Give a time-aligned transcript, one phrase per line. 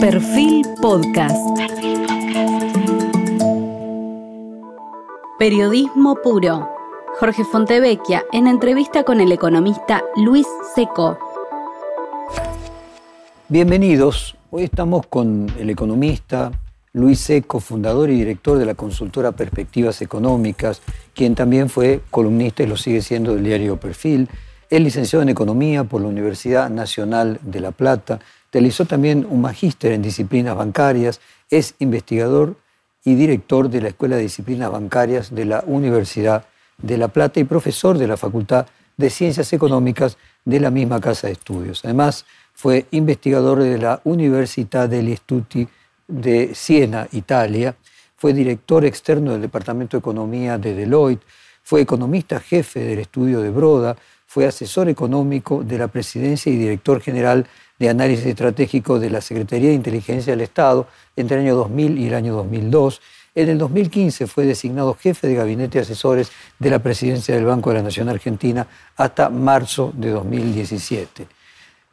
[0.00, 1.36] Perfil Podcast.
[5.40, 6.68] Periodismo puro.
[7.18, 11.18] Jorge Fontevecchia en entrevista con el economista Luis Seco.
[13.48, 14.36] Bienvenidos.
[14.50, 16.52] Hoy estamos con el economista
[16.92, 20.80] Luis Seco, fundador y director de la consultora Perspectivas Económicas,
[21.12, 24.28] quien también fue columnista y lo sigue siendo del diario Perfil.
[24.70, 28.20] Es licenciado en Economía por la Universidad Nacional de La Plata.
[28.52, 31.20] Realizó también un magíster en disciplinas bancarias.
[31.50, 32.56] Es investigador
[33.04, 36.44] y director de la Escuela de Disciplinas Bancarias de la Universidad
[36.78, 41.26] de La Plata y profesor de la Facultad de Ciencias Económicas de la misma Casa
[41.26, 41.84] de Estudios.
[41.84, 45.68] Además, fue investigador de la Università degli Studi
[46.08, 47.76] de Siena, Italia,
[48.16, 51.24] fue director externo del Departamento de Economía de Deloitte,
[51.62, 53.96] fue economista jefe del estudio de Broda,
[54.26, 57.46] fue asesor económico de la presidencia y director general
[57.78, 60.86] de análisis estratégico de la Secretaría de Inteligencia del Estado
[61.16, 63.00] entre el año 2000 y el año 2002.
[63.34, 67.70] En el 2015 fue designado jefe de gabinete de asesores de la presidencia del Banco
[67.70, 71.28] de la Nación Argentina hasta marzo de 2017.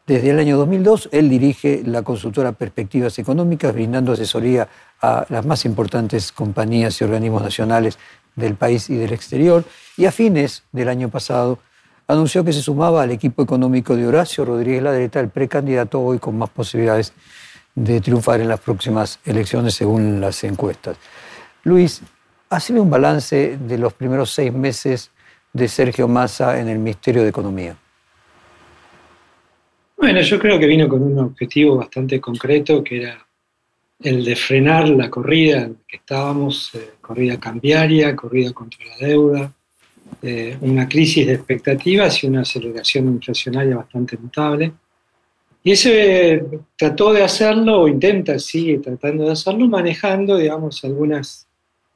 [0.08, 4.68] Desde el año 2002, él dirige la consultora Perspectivas Económicas, brindando asesoría
[5.02, 7.98] a las más importantes compañías y organismos nacionales
[8.36, 9.64] del país y del exterior.
[9.98, 11.58] Y a fines del año pasado,
[12.08, 16.38] anunció que se sumaba al equipo económico de Horacio Rodríguez Ladreta, el precandidato hoy con
[16.38, 17.14] más posibilidades
[17.74, 20.98] de triunfar en las próximas elecciones según las encuestas.
[21.64, 22.02] Luis,
[22.50, 25.12] hazme un balance de los primeros seis meses
[25.52, 27.76] de Sergio Massa en el Ministerio de Economía.
[29.98, 33.26] Bueno, yo creo que vino con un objetivo bastante concreto, que era
[34.00, 39.52] el de frenar la corrida en que estábamos, eh, corrida cambiaria, corrida contra la deuda,
[40.22, 44.74] eh, una crisis de expectativas y una aceleración inflacionaria bastante notable.
[45.64, 46.44] Y ese
[46.78, 51.48] trató de hacerlo, o intenta, sigue tratando de hacerlo, manejando, digamos, algunas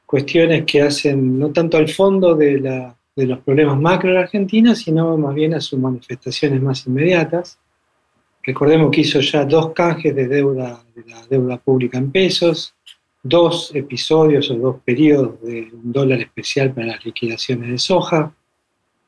[0.06, 2.60] cuestiones que hacen no tanto al fondo de,
[3.16, 7.60] de los problemas macro de la Argentina, sino más bien a sus manifestaciones más inmediatas.
[8.44, 12.74] Recordemos que hizo ya dos canjes de deuda, de la deuda pública en pesos,
[13.22, 18.34] dos episodios o dos periodos de un dólar especial para las liquidaciones de soja.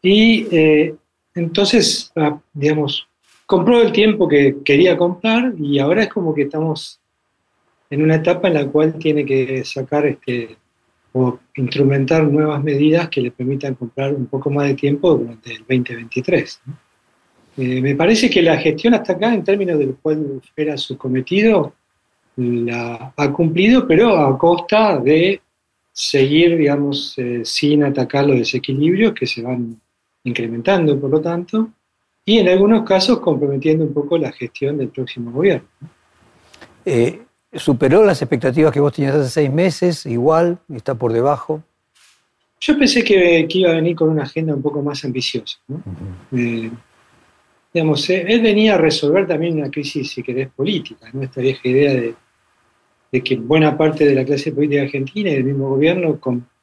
[0.02, 0.96] Y eh,
[1.36, 3.08] entonces, ah, digamos,
[3.46, 7.00] compró el tiempo que quería comprar y ahora es como que estamos
[7.90, 10.58] en una etapa en la cual tiene que sacar este,
[11.14, 15.60] o instrumentar nuevas medidas que le permitan comprar un poco más de tiempo durante el
[15.60, 16.62] 2023.
[17.58, 21.74] Eh, me parece que la gestión hasta acá, en términos del cual era su cometido,
[22.36, 25.42] la ha cumplido, pero a costa de
[25.92, 29.80] seguir, digamos, eh, sin atacar los desequilibrios que se van
[30.24, 31.70] incrementando, por lo tanto,
[32.26, 35.68] y en algunos casos comprometiendo un poco la gestión del próximo gobierno.
[36.86, 37.22] Eh,
[37.54, 40.06] ¿Superó las expectativas que vos tenías hace seis meses?
[40.06, 40.60] ¿Igual?
[40.74, 41.62] ¿Está por debajo?
[42.62, 45.58] Yo pensé que, iba a venir con una agenda un poco más ambiciosa.
[45.68, 45.82] ¿no?
[46.32, 46.72] eh,
[47.74, 51.24] él venía a resolver también una crisis, si querés, política, ¿no?
[51.24, 52.16] esta vieja idea de,
[53.22, 56.20] que buena parte de la clase política argentina y del mismo gobierno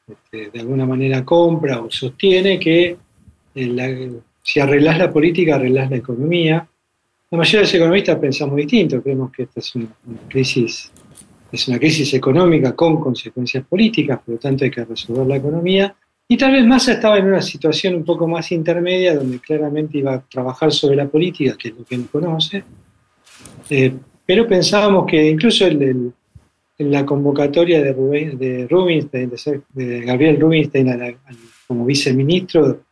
[0.06, 2.96] este, de alguna manera compra o sostiene que
[3.54, 6.66] eh, si arreglás la política, arreglás la economía.
[7.30, 9.88] La mayoría de los economistas pensamos distinto, creemos que esta es una,
[10.28, 10.90] crisis,
[11.52, 15.94] es una crisis económica con consecuencias políticas, por lo tanto hay que resolver la economía.
[16.30, 20.12] Y tal vez Massa estaba en una situación un poco más intermedia, donde claramente iba
[20.12, 22.62] a trabajar sobre la política, que es lo que él conoce,
[23.70, 23.94] eh,
[24.26, 26.12] pero pensábamos que incluso en
[26.78, 29.32] la convocatoria de, de Rubinstein,
[29.72, 31.16] de, Gabriel Rubinstein
[31.66, 32.82] como viceministro,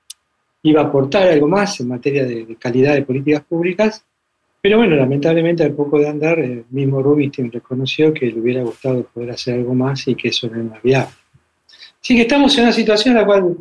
[0.62, 4.02] iba a aportar algo más en materia de, calidad de políticas públicas,
[4.62, 9.04] pero bueno, lamentablemente al poco de andar, el mismo Rubinstein reconoció que le hubiera gustado
[9.04, 11.12] poder hacer algo más y que eso no era viable.
[12.06, 13.56] Sí que estamos en una situación en la cual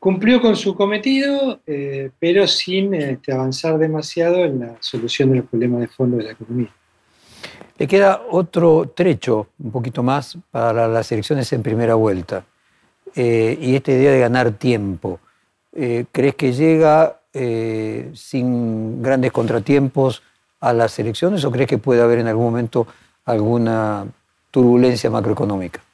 [0.00, 5.46] cumplió con su cometido, eh, pero sin este, avanzar demasiado en la solución de los
[5.46, 6.74] problemas de fondo de la economía.
[7.78, 12.44] Le queda otro trecho, un poquito más, para las elecciones en primera vuelta.
[13.14, 15.20] Eh, y esta idea de ganar tiempo.
[15.72, 17.20] Eh, ¿Crees que llega
[18.14, 20.24] sin grandes contratiempos
[20.58, 22.84] a las elecciones o crees que puede haber en algún momento
[23.24, 24.06] alguna
[24.50, 25.85] turbulencia macroeconómica?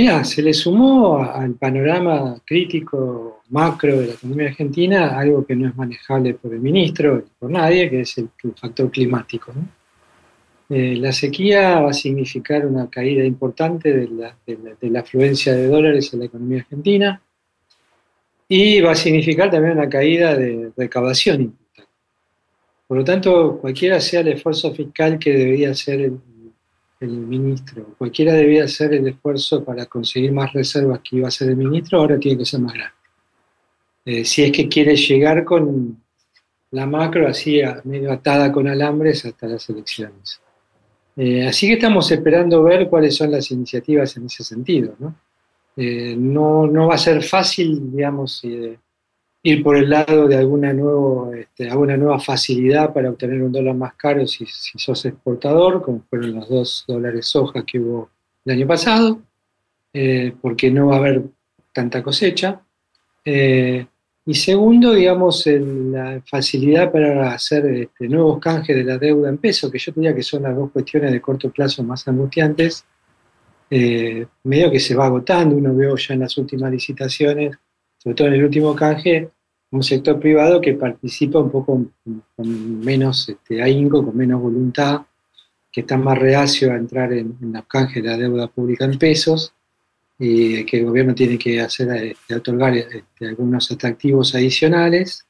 [0.00, 5.66] Mira, se le sumó al panorama crítico macro de la economía argentina algo que no
[5.66, 9.52] es manejable por el ministro ni por nadie, que es el, factor climático.
[10.70, 14.08] Eh, la sequía va a significar una caída importante de
[14.88, 17.20] la, afluencia de dólares en la economía argentina
[18.46, 21.90] y va a significar también una caída de recaudación importante.
[22.86, 26.20] Por lo tanto, cualquiera sea el esfuerzo fiscal que debería hacer el,
[27.00, 31.56] ministro, cualquiera debía hacer el esfuerzo para conseguir más reservas que iba a hacer el
[31.56, 32.94] ministro, ahora tiene que ser más grande.
[34.04, 36.02] Eh, si es que quiere llegar con
[36.70, 40.40] la macro así medio atada con alambres hasta las elecciones.
[41.16, 44.94] Eh, así que estamos esperando ver cuáles son las iniciativas en ese sentido.
[44.98, 45.14] ¿no?
[45.76, 48.42] Eh, no, va a ser fácil, digamos,
[49.42, 53.74] ir por el lado de alguna, nuevo, este, alguna nueva facilidad para obtener un dólar
[53.74, 58.10] más caro si, sos exportador, como fueron los dos dólares soja que hubo
[58.44, 59.20] el año pasado,
[59.92, 61.22] eh, porque no va a haber
[61.72, 62.60] tanta cosecha.
[63.24, 63.86] Eh,
[64.26, 69.70] y segundo, digamos, la facilidad para hacer este, nuevos canjes de la deuda en peso,
[69.70, 72.84] que yo diría que son las dos cuestiones de corto plazo más angustiantes,
[73.70, 75.56] eh, medio que se va agotando.
[75.56, 77.56] Uno veo ya en las últimas licitaciones
[77.98, 79.30] sobre todo en el último canje,
[79.70, 81.86] un sector privado que participa un poco
[82.34, 85.02] con, menos este, ahínco, con menos voluntad,
[85.70, 88.98] que está más reacio a entrar en, en los canjes de la deuda pública en
[88.98, 89.52] pesos
[90.18, 95.24] y que el gobierno tiene que hacer este, otorgar este, algunos atractivos adicionales.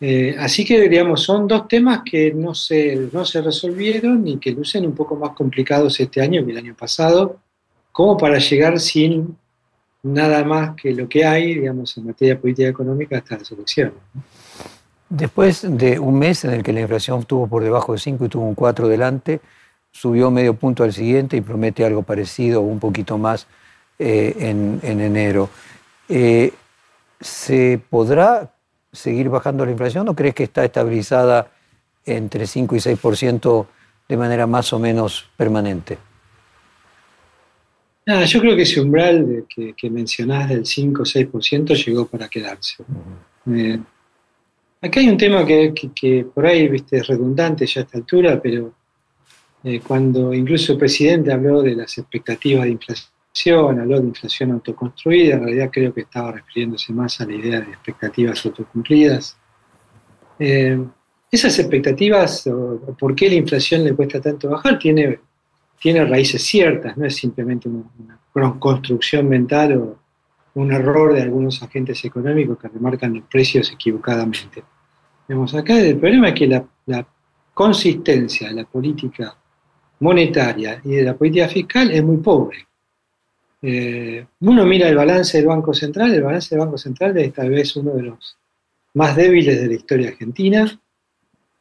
[0.00, 4.52] Eh, así que digamos, son dos temas que no se, no se resolvieron y que
[4.52, 7.40] lucen un poco más complicados este año que el año pasado,
[7.90, 9.36] como para llegar sin
[10.06, 13.94] nada más que lo que hay, digamos, en materia política económica hasta las elecciones.
[15.08, 18.28] Después de un mes en el que la inflación estuvo por debajo de 5 y
[18.28, 19.40] tuvo un 4 delante,
[19.90, 23.46] subió medio punto al siguiente y promete algo parecido un poquito más
[23.98, 25.48] eh, en, enero.
[26.08, 26.52] Eh,
[27.20, 28.52] ¿Se podrá
[28.92, 31.48] seguir bajando la inflación o crees que está estabilizada
[32.04, 33.66] entre 5 y 6%
[34.08, 35.98] de manera más o menos permanente?
[38.06, 42.84] Yo creo que ese umbral que, que, mencionás del 5 o 6% llegó para quedarse.
[43.52, 43.78] Eh,
[44.80, 48.72] acá hay un tema que, por ahí viste, es redundante ya a esta altura, pero
[49.64, 55.34] eh, cuando incluso el presidente habló de las expectativas de inflación, habló de inflación autoconstruida,
[55.34, 59.36] en realidad creo que estaba refiriéndose más a la idea de expectativas autocumplidas.
[60.38, 60.78] Eh,
[61.30, 65.18] esas expectativas, o, por qué la inflación le cuesta tanto bajar, tiene
[65.80, 69.98] tiene raíces ciertas, no es simplemente una, construcción mental o
[70.54, 74.62] un error de algunos agentes económicos que remarcan los precios equivocadamente.
[75.26, 77.06] Vemos acá el problema es que la,
[77.54, 79.34] consistencia de la política
[80.00, 82.66] monetaria y de la política fiscal es muy pobre.
[83.62, 87.48] Eh, uno mira el balance del Banco Central, el balance del Banco Central es tal
[87.48, 88.36] vez uno de los
[88.92, 90.80] más débiles de la historia argentina,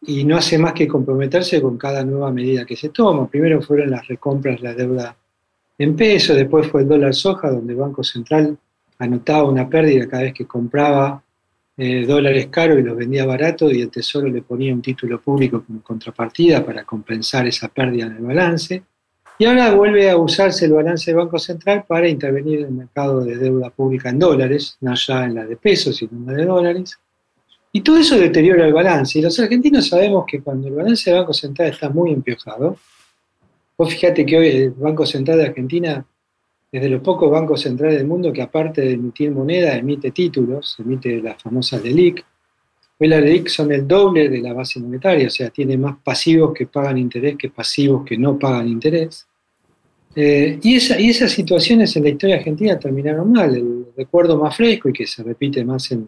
[0.07, 3.28] y no hace más que comprometerse con cada nueva medida que se toma.
[3.28, 5.16] Primero fueron las recompras la deuda
[5.78, 8.57] en pesos, después fue el dólar soja, donde el Banco Central
[9.00, 11.22] anotaba una pérdida cada vez que compraba
[11.78, 15.63] eh, dólares caros y los vendía baratos y el Tesoro le ponía un título público
[15.66, 18.84] como contrapartida para compensar esa pérdida en el balance.
[19.38, 23.19] Y ahora vuelve a usarse el balance del Banco Central para intervenir en el mercado
[23.25, 26.46] de deuda pública en dólares, no ya en la de pesos, sino en la de
[26.46, 26.98] dólares.
[27.75, 29.19] Y todo eso deteriora el balance.
[29.19, 32.77] Y los argentinos sabemos que cuando el balance del Banco Central está muy empiojado,
[33.77, 36.06] vos fíjate que hoy el Banco Central de Argentina
[36.72, 40.77] es de los pocos bancos centrales del mundo que aparte de emitir moneda, emite títulos,
[40.80, 42.24] emite las famosas LELIC.
[42.98, 46.54] Hoy las LELIC son el doble de la base monetaria, o sea, tiene más pasivos
[46.54, 49.27] que pagan interés que pasivos que no pagan interés.
[50.15, 53.53] Eh, y, y esas situaciones en la historia argentina terminaron mal.
[53.53, 56.08] El recuerdo más fresco y que se repite más en,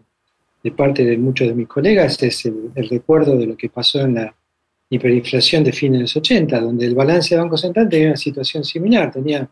[0.63, 4.15] de parte de muchos de mis colegas es el, recuerdo de lo que pasó en
[4.15, 4.35] la
[4.89, 8.63] hiperinflación de fines de los 80, donde el balance de Banco Central tenía una situación
[8.63, 9.49] similar, tenía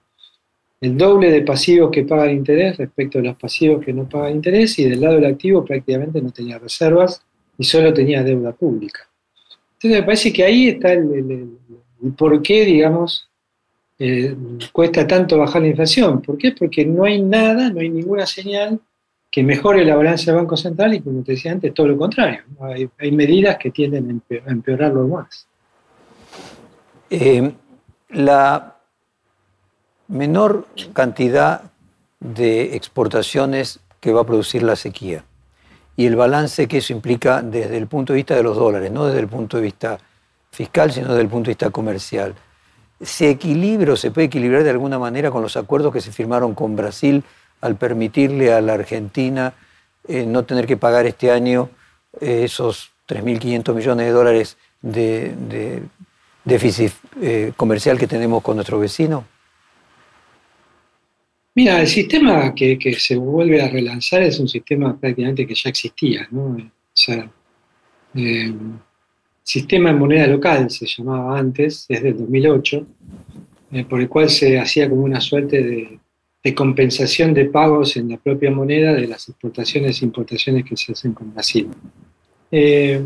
[0.81, 4.77] el doble de pasivos que pagan interés respecto a los pasivos que no pagan interés
[4.79, 7.21] y del lado del activo prácticamente no tenía reservas
[7.57, 9.07] y solo tenía deuda pública.
[9.73, 11.57] Entonces me parece que ahí está el,
[12.17, 13.29] por qué, digamos,
[13.97, 14.35] eh,
[14.71, 16.21] cuesta tanto bajar la inflación.
[16.21, 16.51] ¿Por qué?
[16.51, 18.79] Porque no hay nada, no hay ninguna señal
[19.35, 22.43] que mejore la balanza del Banco Central y, como te decía antes, todo lo contrario.
[22.61, 25.45] Hay, medidas que tienden a empeorarlo más.
[27.09, 27.51] Eh,
[28.11, 28.77] la
[30.07, 31.63] menor cantidad
[32.21, 35.25] de exportaciones que va a producir la sequía
[35.97, 39.05] y el balance que eso implica desde el punto de vista de los dólares, no
[39.05, 39.97] desde el punto de vista
[40.49, 42.35] fiscal, sino desde el punto de vista comercial.
[43.01, 46.77] ¿Se equilibra se puede equilibrar de alguna manera con los acuerdos que se firmaron con
[46.77, 47.21] Brasil
[47.65, 49.53] al permitirle a la Argentina
[50.07, 51.69] eh, no tener que pagar este año
[52.21, 55.81] eh, esos 3.500 millones de dólares de,
[56.43, 59.25] déficit eh, comercial que tenemos con nuestro vecino?
[61.55, 66.27] Mira, el sistema que, se vuelve a relanzar es un sistema prácticamente que ya existía.
[66.29, 66.57] ¿no?
[69.41, 72.87] sistema de moneda local, se llamaba antes, desde el 2008,
[73.71, 75.99] eh, por el cual se hacía como una suerte de,
[76.53, 81.13] compensación de pagos en la propia moneda de las exportaciones e importaciones que se hacen
[81.13, 81.69] con Brasil.
[82.51, 83.01] Eh,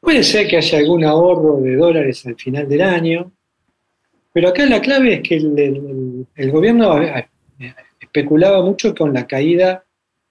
[0.00, 3.30] puede ser que haya algún ahorro de dólares al final del año,
[4.32, 6.98] pero acá la clave es que el, gobierno
[8.00, 9.84] especulaba mucho con la caída,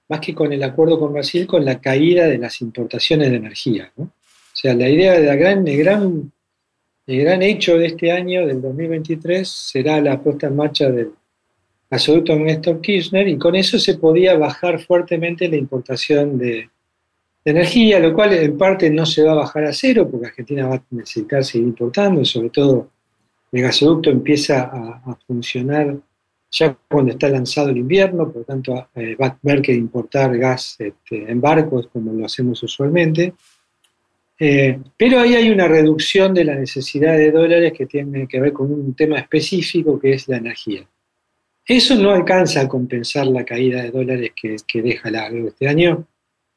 [0.10, 3.92] más que con el acuerdo con Brasil, con la caída de las importaciones de energía.
[3.98, 4.10] O
[4.54, 6.32] sea, la idea de la gran, gran
[7.08, 11.12] el gran hecho de este año, del 2023, será la puesta en marcha del
[11.90, 16.70] gasoducto Néstor Kirchner y con eso se podía bajar fuertemente la importación de,
[17.50, 20.76] energía, lo cual en parte no se va a bajar a cero porque Argentina va
[20.76, 22.90] a necesitar seguir importando, sobre todo
[23.54, 25.96] el gasoducto empieza a, funcionar
[26.52, 30.38] ya cuando está lanzado el invierno, por lo tanto eh, va a haber que importar
[30.38, 33.34] gas este, en barcos como lo hacemos usualmente.
[34.40, 38.54] Eh, pero ahí hay una reducción de la necesidad de dólares que tiene que ver
[38.54, 40.86] con un tema específico que es la energía.
[41.68, 46.08] Eso no alcanza a compensar la caída de dólares que, deja largo este año.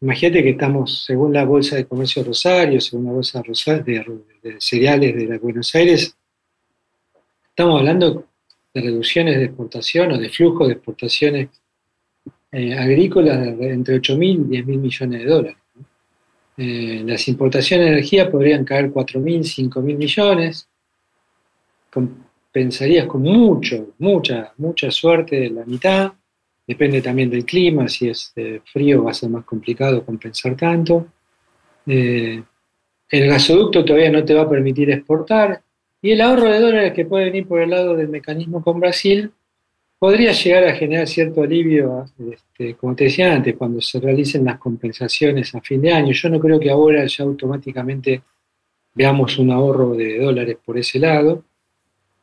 [0.00, 5.38] Imagínate que estamos, según la Bolsa de Comercio Rosario, según la Bolsa de, Cereales de
[5.38, 6.16] Buenos Aires,
[7.48, 8.24] estamos hablando
[8.72, 11.48] de reducciones de exportación o de flujo de exportaciones
[12.52, 15.56] eh, agrícolas de entre 8.000 y 10.000 millones de dólares.
[16.56, 20.68] Eh, las importaciones de energía podrían caer 4.000, 5.000 millones.
[22.52, 26.12] Compensarías con mucho, mucha, mucha suerte la mitad.
[26.66, 31.06] Depende también del clima, si es eh, frío va a ser más complicado compensar tanto.
[31.86, 32.42] Eh,
[33.08, 35.62] el gasoducto todavía no te va a permitir exportar.
[36.02, 39.30] Y el ahorro de dólares que puede venir por el lado del mecanismo con Brasil
[39.98, 44.58] podría llegar a generar cierto alivio, este, como te decía antes, cuando se realicen las
[44.58, 46.12] compensaciones a fin de año.
[46.12, 48.22] Yo no creo que ahora ya automáticamente
[48.94, 51.44] veamos un ahorro de dólares por ese lado.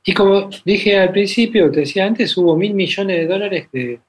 [0.09, 3.99] Y como dije al principio, te decía antes, hubo mil millones de dólares que,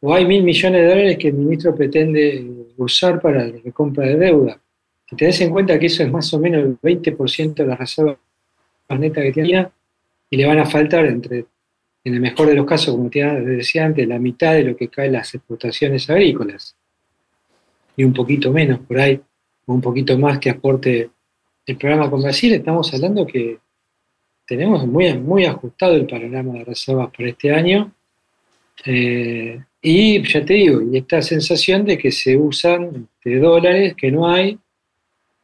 [0.00, 2.44] o hay mil millones de dólares que el ministro pretende
[2.76, 4.60] usar para la recompra de deuda.
[5.08, 8.16] Si tenés en cuenta que eso es más o menos el 20% de las reservas
[8.98, 9.68] netas que tiene
[10.28, 11.46] y le van a faltar entre
[12.02, 14.88] en el mejor de los casos, como te decía antes, la mitad de lo que
[14.88, 16.74] caen las exportaciones agrícolas.
[17.96, 19.20] Y un poquito menos por ahí,
[19.66, 21.10] o un poquito más que aporte
[21.64, 23.60] el programa con Brasil, estamos hablando que
[24.48, 27.92] tenemos muy, muy ajustado el panorama de reservas para este año.
[28.86, 34.10] Eh, y ya te digo, y esta sensación de que se usan de dólares que
[34.10, 34.58] no hay,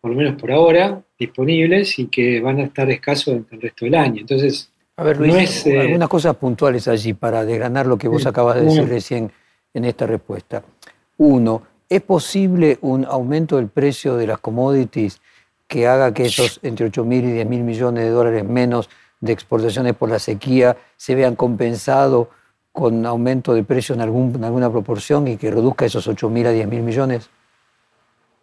[0.01, 3.85] por lo menos por ahora, disponibles y que van a estar escasos durante el resto
[3.85, 4.21] del año.
[4.23, 8.57] Entonces, a ver, Luis, eh, algunas cosas puntuales allí para desgranar lo que vos acabas
[8.57, 9.31] de decir recién
[9.75, 10.65] en esta respuesta.
[11.19, 15.21] Uno, ¿es posible un aumento del precio de las commodities
[15.67, 18.89] que haga que esos entre 8 mil y 10 mil millones de dólares menos
[19.21, 22.29] de exportaciones por la sequía se vean compensados
[22.73, 26.51] con aumento de precio en, en alguna proporción y que reduzca esos 8 mil a
[26.51, 27.31] 10 mil millones?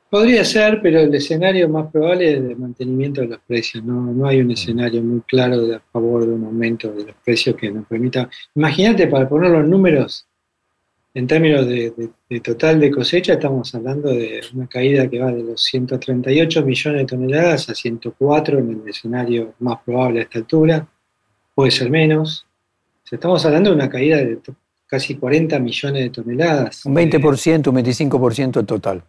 [0.09, 3.81] Podría ser, pero el escenario más probable es de mantenimiento de los precios.
[3.81, 4.51] No, hay un mm.
[4.51, 8.29] escenario muy claro de, a favor de un aumento de los precios que nos permita.
[8.55, 10.27] Imagínate, para poner los números
[11.13, 11.91] en términos de,
[12.41, 17.05] total de cosecha, estamos hablando de una caída que va de los 138 millones de
[17.05, 20.87] toneladas a 104 en el escenario más probable a esta altura.
[21.53, 22.45] Puede ser menos.
[23.11, 24.39] estamos hablando de una caída de
[24.87, 26.85] casi 40 millones de toneladas.
[26.85, 29.03] Un 20%, un 25% total.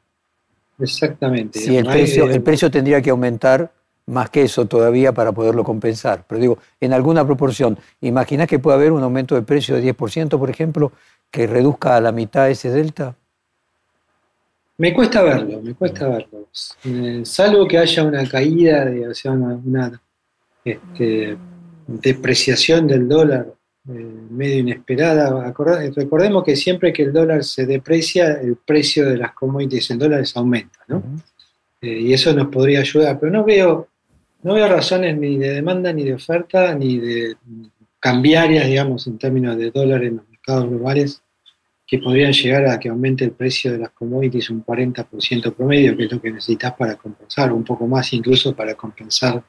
[0.80, 1.60] Exactamente.
[1.60, 3.72] Sí, el precio, el precio tendría que aumentar
[4.06, 6.24] más que eso todavía para poderlo compensar.
[6.26, 10.38] Pero digo, en alguna proporción, ¿imaginas que puede haber un aumento de precio de 10%,
[10.38, 10.92] por ejemplo,
[11.32, 13.16] que reduzca a la mitad ese delta?
[14.76, 16.48] Me cuesta verlo, me cuesta verlo.
[16.84, 20.00] Eh, salvo que haya una caída, de, o sea, una,
[20.64, 21.36] este,
[21.86, 23.46] depreciación del dólar
[23.88, 23.92] eh,
[24.30, 25.52] medio inesperada.
[25.96, 30.36] Recordemos que siempre que el dólar se deprecia, el precio de las commodities en dólares
[30.36, 31.02] aumenta, ¿no?
[31.80, 33.88] Eh, y eso nos podría ayudar, pero no veo,
[34.42, 37.36] no veo razones ni de demanda, ni de oferta, ni de
[37.98, 41.22] cambiarias, digamos, en términos de dólares en los mercados globales,
[41.86, 46.04] que podrían llegar a que aumente el precio de las commodities un 40% promedio, que
[46.04, 49.42] es lo que necesitas para compensar, un poco más incluso para compensar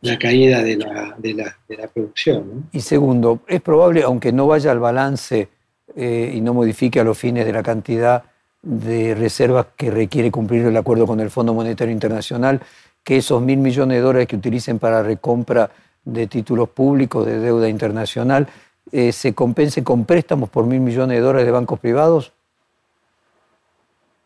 [0.00, 2.68] la caída de la, de la, producción.
[2.72, 5.48] Y segundo, es probable, aunque no vaya al balance
[5.94, 8.24] eh, y no modifique a los fines de la cantidad
[8.60, 12.60] de reservas que requiere cumplir el acuerdo con el Fondo Monetario Internacional,
[13.04, 15.70] que esos mil millones de dólares que utilicen para recompra
[16.04, 18.48] de títulos públicos de deuda internacional
[18.90, 22.32] eh, se compense con préstamos por mil millones de dólares de bancos privados?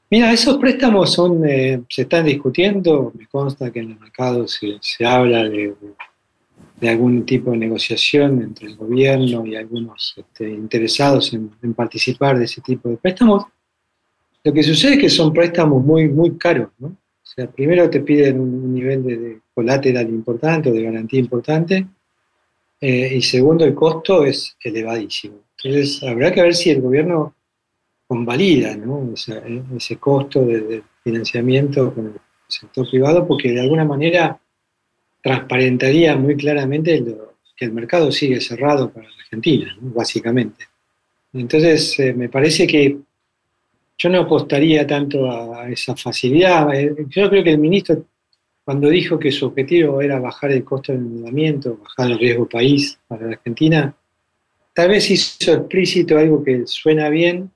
[0.08, 4.78] Mira, esos préstamos son, eh, se están discutiendo, me consta que en el mercado se,
[4.80, 5.74] se habla de,
[6.80, 12.44] de, algún tipo de negociación entre el gobierno y algunos este, interesados en, participar de
[12.44, 13.46] ese tipo de préstamos.
[14.44, 16.88] Lo que sucede es que son préstamos muy, muy caros, ¿no?
[16.88, 21.84] O sea, primero te piden un nivel de colateral importante o de garantía importante,
[22.88, 25.40] eh, y segundo, el costo es elevadísimo.
[25.56, 27.34] Entonces, habrá que ver si el gobierno
[28.06, 29.12] convalida ¿no?
[29.12, 32.12] ese costo de, financiamiento con el
[32.46, 34.38] sector privado, porque de alguna manera
[35.20, 37.04] transparentaría muy claramente
[37.56, 40.66] que el mercado sigue cerrado para Argentina, básicamente.
[41.32, 42.98] Entonces, eh, me parece que
[43.98, 46.72] yo no apostaría tanto a esa facilidad.
[46.72, 48.04] Eh, yo creo que el ministro,
[48.66, 52.98] cuando dijo que su objetivo era bajar el costo del endeudamiento, bajar el riesgo país
[53.06, 53.94] para la Argentina,
[54.74, 57.48] tal vez hizo explícito algo que suena bien,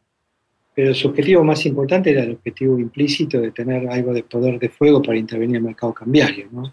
[0.72, 4.68] pero su objetivo más importante era el objetivo implícito de tener algo de poder de
[4.68, 6.46] fuego para intervenir en el mercado cambiario.
[6.52, 6.72] ¿no?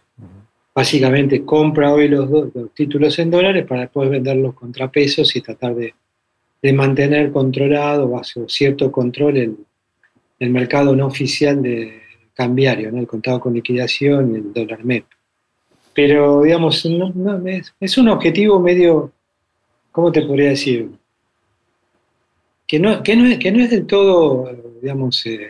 [0.76, 5.74] Básicamente compra hoy los, los, títulos en dólares para después venderlos contra pesos y tratar
[5.74, 5.96] de,
[6.62, 9.58] de mantener controlado, bajo cierto control, el,
[10.38, 12.02] el, mercado no oficial de
[12.38, 13.00] cambiario, ¿no?
[13.00, 15.06] el contado con liquidación el dólar MEP.
[15.94, 19.12] Pero, digamos, no, no, es, es un objetivo medio,
[19.92, 20.92] ¿cómo te podría decir?
[22.68, 24.52] que no, que no, es, que no es del todo,
[24.82, 25.50] digamos, eh,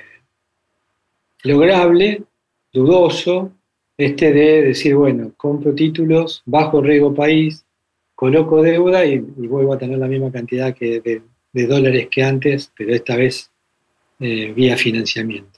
[1.44, 2.24] lograble,
[2.72, 3.52] dudoso,
[3.98, 7.66] este de decir, bueno, compro títulos, bajo riesgo país,
[8.14, 12.24] coloco deuda y, y vuelvo a tener la misma cantidad que de, de dólares que
[12.24, 13.52] antes, pero esta vez
[14.20, 15.57] eh, vía financiamiento.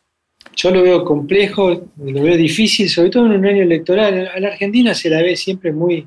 [0.61, 4.27] Yo lo veo complejo, lo veo difícil, sobre todo en un año electoral.
[4.27, 6.05] A la Argentina se la ve siempre muy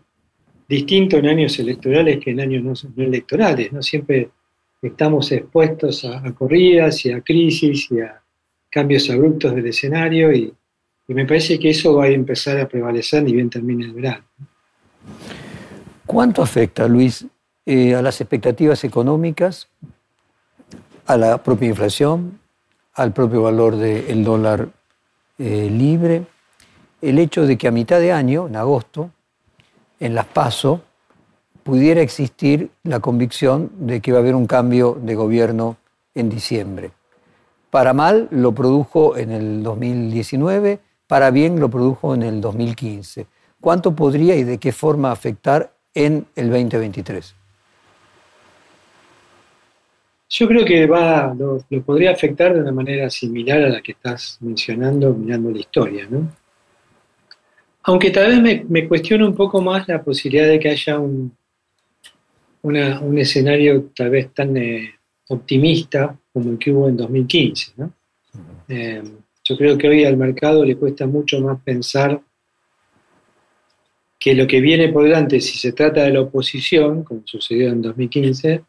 [0.69, 3.83] distinto en años electorales que en años no, electorales, ¿no?
[3.83, 4.29] Siempre
[4.83, 8.21] estamos expuestos a, corridas y a crisis y a
[8.69, 10.53] cambios abruptos del escenario y,
[11.09, 14.25] y, me parece que eso va a empezar a prevalecer ni bien termine el verano.
[16.05, 17.25] ¿Cuánto afecta, Luis,
[17.65, 19.67] eh, a las expectativas económicas,
[21.07, 22.42] a la propia inflación,
[22.95, 24.69] al propio valor del dólar
[25.39, 26.27] eh, libre,
[27.01, 29.11] el hecho de que a mitad de año, en agosto,
[29.99, 30.83] en las PASO,
[31.63, 35.77] pudiera existir la convicción de que va a haber un cambio de gobierno
[36.15, 36.93] en diciembre.
[37.71, 43.27] Para mal lo produjo en el 2019, para bien lo produjo en el 2015.
[43.61, 47.35] ¿Cuánto podría y de qué forma afectar en el 2023?
[50.35, 53.93] Yo creo que va, lo, lo, podría afectar de una manera similar a la que
[53.93, 56.33] estás mencionando mirando la historia, ¿no?
[57.85, 61.37] Aunque tal vez me, me cuestiono un poco más la posibilidad de que haya un,
[62.63, 64.95] una, un escenario tal vez tan eh,
[65.29, 67.73] optimista como el que hubo en 2015.
[67.77, 67.93] ¿no?
[68.69, 69.03] Eh,
[69.45, 72.21] yo creo que hoy al mercado le cuesta mucho más pensar
[74.19, 77.83] que lo que viene por delante, si se trata de la oposición, como sucedió en
[77.83, 78.63] 2015,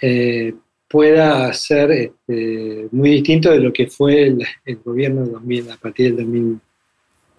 [0.00, 0.54] eh,
[0.88, 6.14] pueda ser este, muy distinto de lo que fue el, el gobierno 2000, a partir
[6.14, 6.60] del 2000,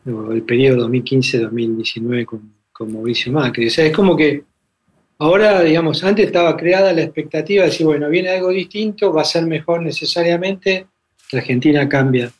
[0.05, 3.67] no, el periodo 2015-2019 con, con Mauricio Macri.
[3.67, 4.43] O sea, es como que
[5.21, 9.25] Ahora, digamos, antes estaba creada la expectativa de decir, bueno, viene algo distinto, va a
[9.25, 10.87] ser mejor necesariamente,
[11.33, 12.31] la Argentina cambia.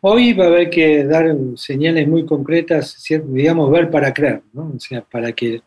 [0.00, 2.96] Hoy va a haber que dar señales muy concretas,
[3.26, 4.72] digamos, ver para creer, ¿no?
[4.74, 5.60] O sea, para que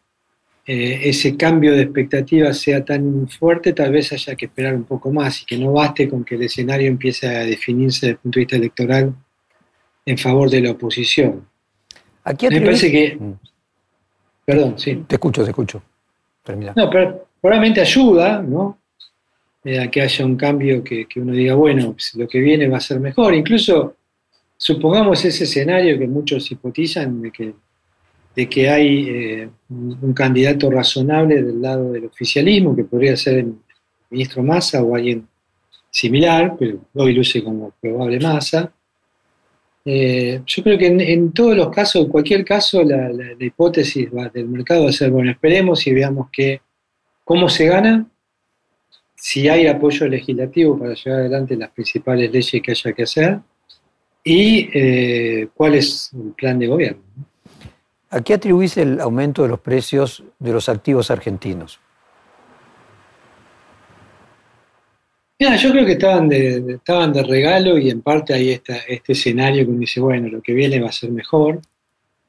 [0.70, 5.14] eh, ese cambio de expectativa sea tan fuerte, tal vez haya que esperar un poco
[5.14, 8.36] más y que no baste con que el escenario empiece a definirse desde el punto
[8.38, 9.16] de vista electoral
[10.06, 11.48] en favor de la oposición.
[12.26, 13.18] Aquí Me parece que...
[14.44, 15.06] Perdón, sí.
[15.08, 15.82] Te escucho, te escucho.
[16.44, 16.74] Termina.
[16.76, 18.78] No, pero probablemente ayuda, ¿no?
[19.64, 22.68] Eh, a que haya un cambio que, que, uno diga, bueno, pues lo que viene
[22.68, 23.34] va a ser mejor.
[23.34, 23.96] Incluso,
[24.58, 27.54] supongamos ese escenario que muchos hipotizan de que,
[28.38, 33.56] de que hay eh, un, candidato razonable del lado del oficialismo, que podría ser el
[34.12, 35.28] ministro Massa o alguien
[35.90, 38.72] similar, pero hoy luce como probable Massa.
[39.84, 44.84] Eh, yo creo que en, todos los casos, en cualquier caso, la, hipótesis del mercado
[44.84, 46.62] va a ser, bueno, esperemos y veamos que,
[47.24, 48.06] cómo se gana,
[49.16, 53.40] si hay apoyo legislativo para llevar adelante las principales leyes que haya que hacer
[54.24, 57.02] y eh, cuál es el plan de gobierno.
[58.10, 61.80] ¿A qué atribuís el aumento de los precios de los activos argentinos?
[65.40, 69.72] Mira, yo creo que estaban de, regalo y en parte hay esta, este escenario que
[69.72, 71.62] uno dice, bueno, lo que viene va a ser mejor.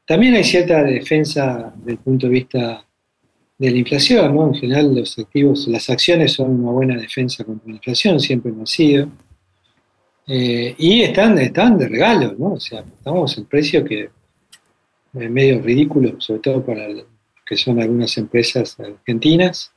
[0.05, 2.85] También hay cierta defensa desde el punto de vista
[3.57, 4.49] de la inflación, ¿no?
[4.49, 8.67] En general los activos, las acciones son una buena defensa contra la inflación, siempre han
[8.67, 9.09] sido.
[10.27, 12.53] Eh, y están, están de regalo, ¿no?
[12.55, 14.11] O sea, estamos en precio que
[15.13, 16.87] medio ridículo, sobre todo para
[17.47, 19.73] que son algunas empresas argentinas.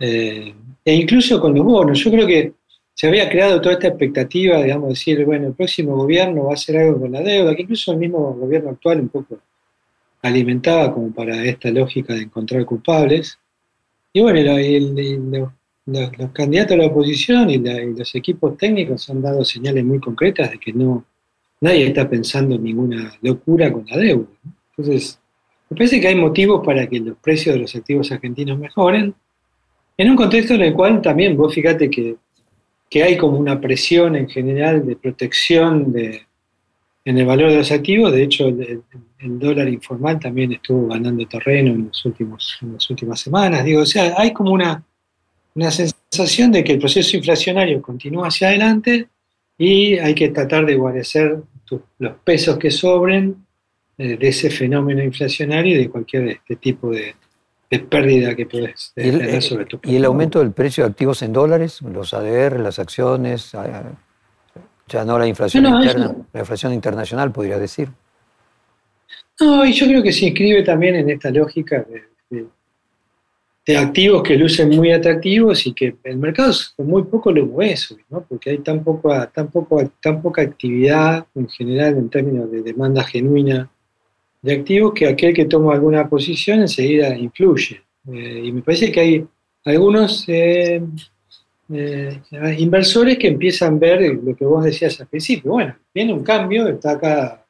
[0.00, 2.52] Eh, e incluso con los bonos, yo creo que
[2.94, 6.78] se había creado toda esta expectativa, digamos, decir, bueno, el próximo gobierno va a hacer
[6.78, 9.38] algo con la deuda, que incluso el mismo gobierno actual un poco
[10.22, 13.38] alimentaba como para esta lógica de encontrar culpables.
[14.12, 14.40] Y bueno,
[15.86, 20.58] los, candidatos a la oposición y, los equipos técnicos han dado señales muy concretas de
[20.58, 21.04] que no
[21.60, 24.28] nadie está pensando en ninguna locura con la deuda.
[24.76, 25.18] Entonces,
[25.70, 29.14] me parece que hay motivos para que los precios de los activos argentinos mejoren,
[29.96, 32.16] en un contexto en el cual también vos fíjate que,
[32.88, 36.22] que hay como una presión en general de protección de,
[37.04, 38.82] en el valor de los activos, de hecho el,
[39.18, 43.86] dólar informal también estuvo ganando terreno en, los últimos, en las últimas semanas, digo, o
[43.86, 44.84] sea, hay como una,
[45.54, 49.08] una sensación de que el proceso inflacionario continúa hacia adelante
[49.58, 51.38] y hay que tratar de guarecer
[51.98, 53.44] los pesos que sobren
[53.98, 57.14] eh, de ese fenómeno inflacionario y de cualquier este tipo de,
[57.90, 61.82] pérdida que puedes tener sobre tu ¿Y el aumento del precio de activos en dólares,
[61.82, 63.92] los ADR, las acciones, ah,
[64.86, 67.90] ya no la inflación interna, la inflación internacional podría decir?
[69.40, 72.46] No, y yo creo que se inscribe también en esta lógica de, de
[73.76, 77.76] activos que lucen muy atractivos y que el mercado muy poco lo mueve
[78.08, 78.24] ¿no?
[78.26, 83.04] porque hay tan, poca, tan, poco, tan poca actividad en general en términos de demanda
[83.04, 83.70] genuina
[84.40, 87.82] de activos que aquel que toma alguna posición enseguida influye.
[88.10, 89.26] Eh, y me parece que hay
[89.64, 90.80] algunos eh,
[91.70, 92.20] eh,
[92.58, 95.52] inversores que empiezan a ver lo que vos decías al principio.
[95.52, 97.44] Bueno, viene un cambio, está acá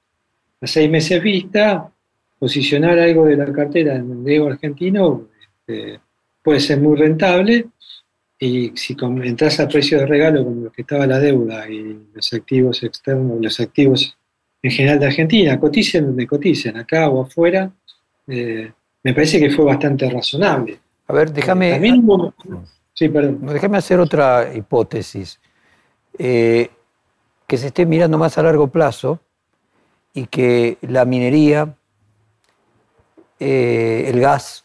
[0.60, 1.92] a seis meses vista,
[2.38, 5.28] posicionar algo de la cartera en el riesgo argentino
[5.68, 6.00] este,
[6.48, 7.66] puede ser muy rentable
[8.38, 12.32] y si entras a precio de regalo como lo que estaba la deuda y los
[12.32, 14.16] activos externos, los activos
[14.62, 17.70] en general de Argentina, coticen donde coticen, acá o afuera,
[18.28, 20.78] eh, me parece que fue bastante razonable.
[21.08, 21.76] A ver, déjame...
[21.86, 22.02] Eh,
[22.94, 23.40] sí, perdón.
[23.42, 25.38] Déjame hacer otra hipótesis.
[26.18, 26.70] Eh,
[27.46, 29.20] que se esté mirando más a largo plazo
[30.14, 31.74] y que la minería,
[33.38, 34.64] el gas,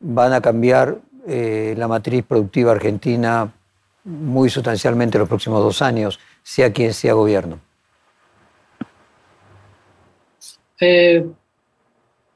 [0.00, 3.52] van a cambiar la matriz productiva argentina
[4.06, 7.58] muy sustancialmente en los próximos dos años, sea quien sea gobierno.
[10.80, 11.26] Eh,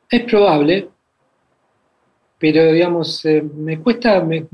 [0.09, 0.89] es probable,
[2.39, 4.47] pero digamos, eh, me, cuesta, me,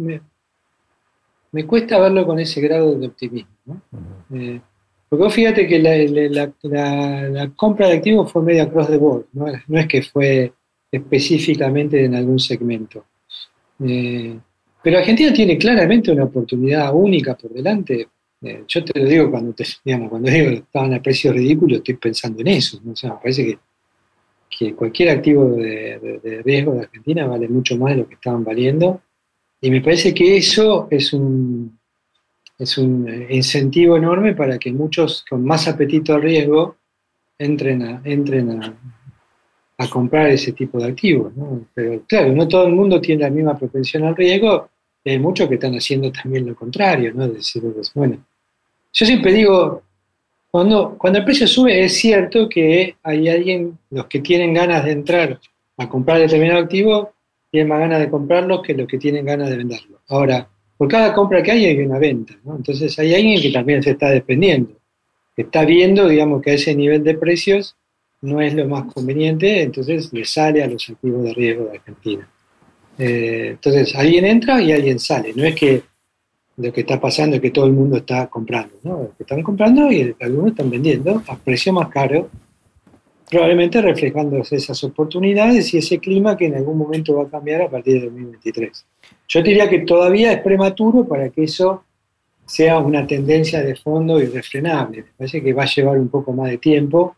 [1.66, 3.80] cuesta verlo con ese grado de optimismo.
[4.34, 4.60] Eh,
[5.08, 9.46] porque vos fíjate que la, compra de activos fue media cross the board, ¿no?
[9.46, 10.52] es que fue
[10.96, 13.04] específicamente en algún segmento.
[13.78, 18.09] pero Argentina tiene claramente una oportunidad única por delante.
[18.68, 21.94] yo te lo digo cuando, te, digamos, cuando digo que estaban a precio ridículo, estoy
[21.94, 22.80] pensando en eso.
[22.85, 22.92] ¿no?
[22.92, 23.59] me parece que
[24.59, 29.02] que cualquier activo de, riesgo de Argentina vale mucho más de lo que estaban valiendo.
[29.61, 31.78] Y me parece que eso es un,
[32.59, 36.76] es un incentivo enorme para que muchos con más apetito al riesgo
[37.38, 38.74] entren entren a,
[39.90, 41.32] comprar ese tipo de activos.
[41.74, 44.68] Pero claro, no todo el mundo tiene la misma propensión al riesgo,
[45.04, 47.26] hay muchos que están haciendo también lo contrario, ¿no?
[47.26, 48.18] Es decir, pues, bueno,
[48.92, 49.82] yo siempre digo,
[50.50, 55.38] cuando, el precio sube es cierto que hay alguien, los que tienen ganas de entrar
[55.76, 57.12] a comprar determinado activo,
[57.50, 60.00] tienen más ganas de comprarlo que los que tienen ganas de venderlo.
[60.08, 63.90] Ahora, por cada compra que hay hay una venta, Entonces hay alguien que también se
[63.90, 64.72] está dependiendo,
[65.34, 67.76] que está viendo, digamos, que a ese nivel de precios
[68.26, 72.28] no es lo más conveniente, entonces le sale a los activos de riesgo de Argentina.
[72.98, 75.82] Eh, entonces alguien entra y alguien sale, no es que
[76.56, 79.10] lo que está pasando es que todo el mundo está comprando, ¿no?
[79.16, 82.30] Que están comprando y algunos están vendiendo a precio más caro,
[83.30, 87.68] probablemente reflejando esas oportunidades y ese clima que en algún momento va a cambiar a
[87.68, 88.86] partir de 2023.
[89.28, 91.84] Yo diría que todavía es prematuro para que eso
[92.46, 94.98] sea una tendencia de fondo irrefrenable.
[94.98, 97.16] Me parece que va a llevar un poco más de tiempo,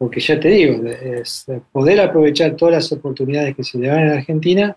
[0.00, 4.12] porque ya te digo, es poder aprovechar todas las oportunidades que se le dan en
[4.12, 4.74] Argentina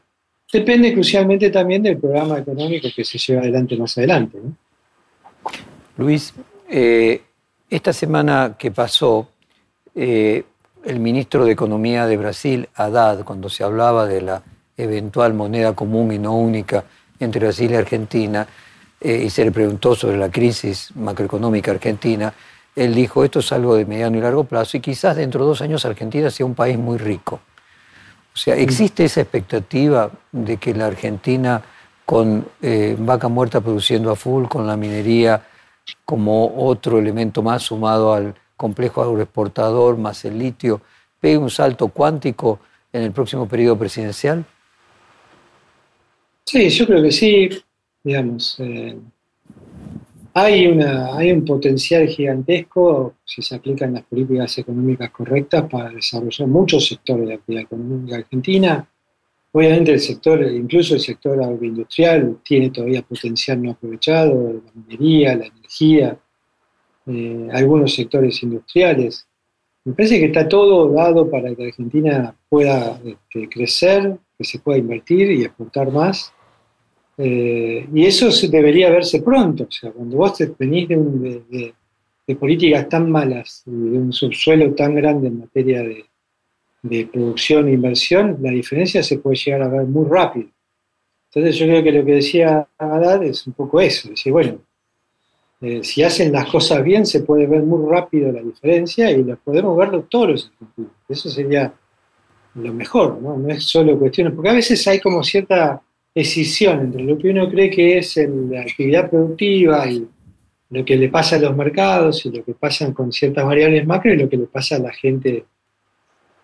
[0.52, 4.38] depende crucialmente también del programa económico que se lleva adelante más adelante.
[5.96, 6.34] Luis,
[6.70, 7.22] eh,
[7.70, 9.30] esta semana que pasó,
[9.96, 10.44] eh,
[10.84, 14.44] el ministro de Economía de Brasil, Haddad, cuando se hablaba de la
[14.76, 16.84] eventual moneda común y no única
[17.18, 18.46] entre Brasil y Argentina,
[19.00, 22.34] eh, y se le preguntó sobre la crisis macroeconómica argentina,
[22.76, 25.62] él dijo, esto es algo de mediano y largo plazo y quizás dentro de dos
[25.62, 27.40] años Argentina sea un país muy rico.
[28.34, 31.62] O sea, ¿existe esa expectativa de que la Argentina,
[32.06, 35.46] con eh, vaca muerta produciendo a full, con la minería
[36.04, 40.82] como otro elemento más sumado al complejo agroexportador más el litio,
[41.20, 42.60] pegue un salto cuántico
[42.92, 44.44] en el próximo periodo presidencial?
[46.46, 47.50] Sí, yo creo que sí.
[48.04, 48.98] Digamos, eh,
[50.36, 56.48] hay, una, hay un potencial gigantesco si se aplican las políticas económicas correctas para desarrollar
[56.48, 58.88] muchos sectores de la actividad económica argentina.
[59.52, 65.46] Obviamente el sector, incluso el sector agroindustrial, tiene todavía potencial no aprovechado, la minería, la
[65.46, 66.18] energía,
[67.06, 69.28] eh, algunos sectores industriales.
[69.86, 74.80] Me parece que está todo dado para que Argentina pueda este, crecer, que se pueda
[74.80, 76.33] invertir y exportar más.
[77.18, 79.66] Eh, y eso debería verse pronto.
[79.66, 81.74] O sea, cuando vos venís de,
[82.28, 86.06] de, políticas tan malas y de un subsuelo tan grande en materia de,
[87.12, 90.50] producción e inversión, la diferencia se puede llegar a ver muy rápido.
[91.30, 94.60] Entonces yo creo que lo que decía Haddad es un poco eso, decir, bueno,
[95.62, 99.38] eh, si hacen las cosas bien se puede ver muy rápido la diferencia y la
[99.38, 100.52] podemos verlo todos los.
[101.08, 101.74] Eso sería
[102.56, 103.38] lo mejor, ¿no?
[103.38, 105.82] No es solo cuestiones, porque a veces hay como cierta
[106.16, 110.08] escisión entre lo que uno cree que es la actividad productiva y
[110.70, 114.14] lo que le pasa a los mercados y lo que pasa con ciertas variables macro
[114.14, 115.46] y lo que le pasa a la gente,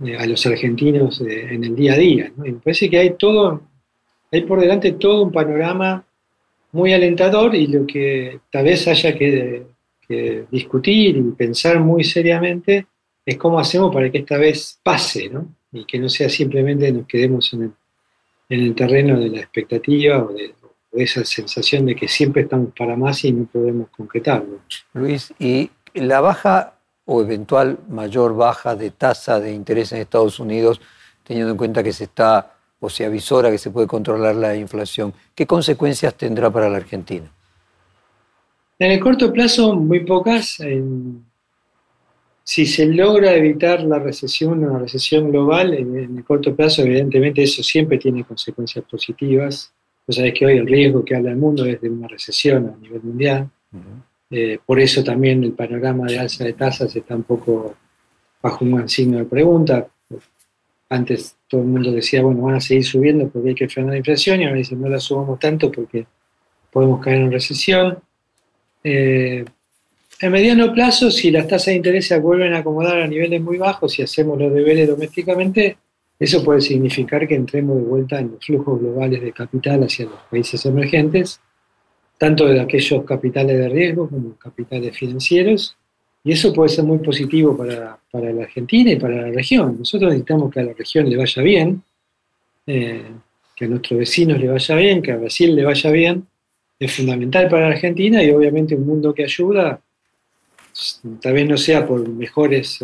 [0.03, 2.31] eh, a los argentinos eh, en el día a día.
[2.37, 3.61] Y me parece que hay todo,
[4.31, 6.05] hay por delante todo un panorama
[6.71, 9.63] muy alentador y lo que tal vez haya que,
[10.07, 12.85] que discutir y pensar muy seriamente
[13.25, 15.47] es cómo hacemos para que esta vez pase, ¿no?
[15.71, 17.71] Y que no sea simplemente nos quedemos en el
[18.49, 20.53] en el terreno de la expectativa o de,
[20.91, 24.59] esa sensación de que siempre estamos para más y no podemos concretarlo.
[24.93, 26.73] Luis, ¿y la baja
[27.05, 30.81] o eventual mayor baja de tasa de interés en Estados Unidos,
[31.23, 35.13] teniendo en cuenta que se está o se avisora que se puede controlar la inflación,
[35.35, 37.29] ¿qué consecuencias tendrá para la Argentina?
[38.79, 40.59] En el corto plazo, muy pocas
[42.49, 47.61] si se logra evitar la recesión, una recesión global, en, el corto plazo, evidentemente eso
[47.61, 49.71] siempre tiene consecuencias positivas.
[50.07, 52.75] Vos sabés que hoy el riesgo que habla el mundo es de una recesión a
[52.81, 53.51] nivel mundial.
[54.31, 57.75] Eh, por eso también el panorama de alza de tasas está un poco
[58.41, 59.87] bajo un signo de pregunta.
[60.89, 63.97] Antes todo el mundo decía, bueno, van a seguir subiendo porque hay que frenar la
[63.99, 66.07] inflación y ahora dicen, no la subamos tanto porque
[66.71, 67.99] podemos caer en recesión.
[68.83, 69.45] Eh,
[70.21, 73.57] en mediano plazo, si las tasas de interés se vuelven a acomodar a niveles muy
[73.57, 75.77] bajos y hacemos los deberes domésticamente,
[76.19, 80.19] eso puede significar que entremos de vuelta en los flujos globales de capital hacia los
[80.29, 81.39] países emergentes,
[82.17, 85.77] tanto de aquellos capitales de riesgo como capitales financieros,
[86.21, 89.77] y eso puede ser muy positivo para, la Argentina y para la región.
[89.79, 91.81] Nosotros necesitamos que a la región le vaya bien,
[92.67, 93.03] eh,
[93.55, 96.27] que a nuestros vecinos le vaya bien, que a Brasil le vaya bien.
[96.77, 99.81] Es fundamental para la Argentina y obviamente un mundo que ayuda
[101.21, 102.79] tal vez no sea por mejores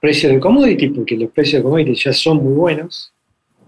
[0.00, 3.12] precios de commodity, porque los precios de commodity ya son muy buenos,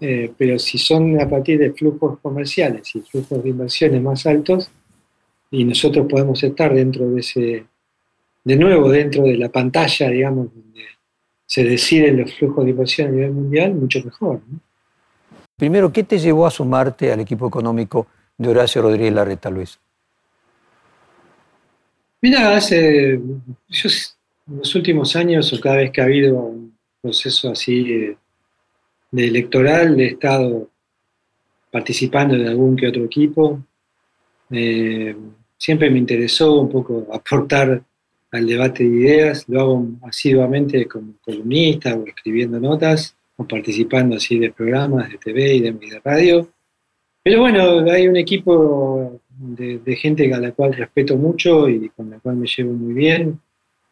[0.00, 4.70] eh, pero si son a partir de flujos comerciales y flujos de inversiones más altos,
[5.50, 7.66] y nosotros podemos estar dentro de ese,
[8.42, 10.82] de nuevo, dentro de la pantalla, digamos, donde
[11.46, 14.40] se deciden los flujos de inversión a nivel mundial, mucho mejor.
[15.56, 19.78] Primero, ¿qué te llevó a sumarte al equipo económico de Horacio Rodríguez Larreta, Luis?
[22.24, 23.20] Mira, hace,
[23.68, 23.90] yo
[24.46, 27.84] los últimos años o cada vez que ha habido un proceso así
[29.12, 30.70] de, electoral, he estado
[31.70, 33.62] participando de algún que otro equipo.
[34.50, 35.14] Eh,
[35.58, 37.84] siempre me interesó un poco aportar
[38.32, 44.38] al debate de ideas, lo hago asiduamente como columnista o escribiendo notas o participando así
[44.38, 46.48] de programas de TV y de radio.
[47.22, 52.18] Pero bueno, hay un equipo de, gente a la cual respeto mucho y con la
[52.18, 53.40] cual me llevo muy bien,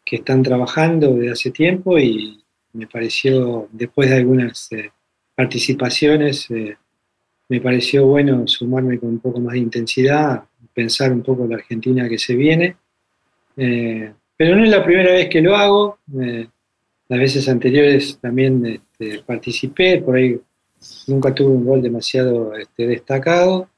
[0.05, 2.41] que están trabajando desde hace tiempo y
[2.73, 4.91] me pareció, después de algunas eh,
[5.35, 6.75] participaciones, eh,
[7.49, 12.09] me pareció bueno sumarme con un poco más de intensidad, pensar un poco la Argentina
[12.09, 12.75] que se viene.
[13.55, 19.21] Eh, pero no es la primera vez que lo hago, las veces anteriores también este,
[19.23, 20.39] participé, por ahí
[21.07, 23.69] nunca tuve un rol demasiado este, destacado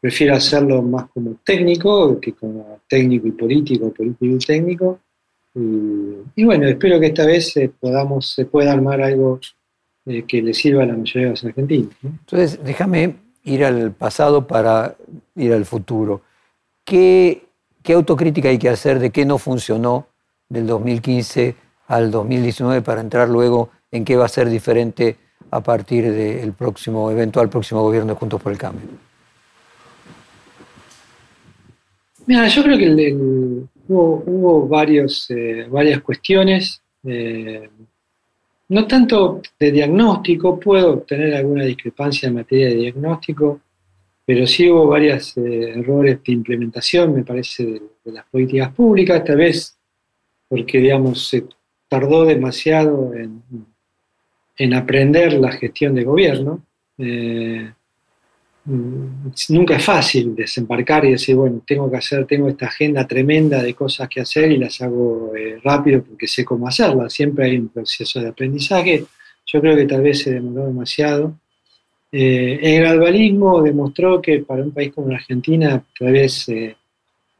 [0.00, 5.00] prefiero hacerlo más como técnico que como técnico y político, político y técnico.
[5.54, 9.40] Y, bueno, espero que esta vez eh, podamos, se pueda armar algo
[10.06, 11.90] eh, que le sirva a la mayoría de los argentinos.
[12.02, 14.94] Entonces, déjame ir al pasado para
[15.34, 16.22] ir al futuro.
[16.84, 17.42] ¿Qué,
[17.82, 20.06] ¿Qué autocrítica hay que hacer de qué no funcionó
[20.48, 21.56] del 2015
[21.88, 25.16] al 2019 para entrar luego en qué va a ser diferente
[25.50, 29.07] a partir del próximo eventual próximo gobierno de Juntos por el Cambio?
[32.28, 33.56] Mira, yo creo que
[33.88, 37.70] hubo, varios, eh, varias cuestiones, eh,
[38.68, 43.62] no tanto de diagnóstico, puedo tener alguna discrepancia en materia de diagnóstico,
[44.26, 49.38] pero sí hubo varios eh, errores de implementación, me parece, de, las políticas públicas, tal
[49.38, 49.78] vez
[50.48, 51.46] porque, digamos, se
[51.88, 53.42] tardó demasiado en,
[54.58, 56.62] en aprender la gestión de gobierno.
[59.48, 63.74] Nunca es fácil desembarcar y decir, bueno, tengo que hacer, tengo esta agenda tremenda de
[63.74, 67.12] cosas que hacer y las hago eh, rápido porque sé cómo hacerlas.
[67.12, 69.04] Siempre hay un proceso de aprendizaje.
[69.46, 71.34] Yo creo que tal vez se demoró demasiado.
[72.12, 76.76] Eh, el gradualismo demostró que para un país como la Argentina tal vez eh,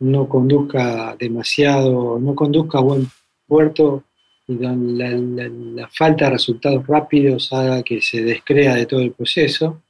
[0.00, 3.06] no conduzca demasiado, no conduzca a buen
[3.46, 4.04] puerto
[4.46, 9.82] y la, la falta de resultados rápidos haga que se descrea de todo el proceso.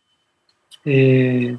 [0.91, 1.55] Eh,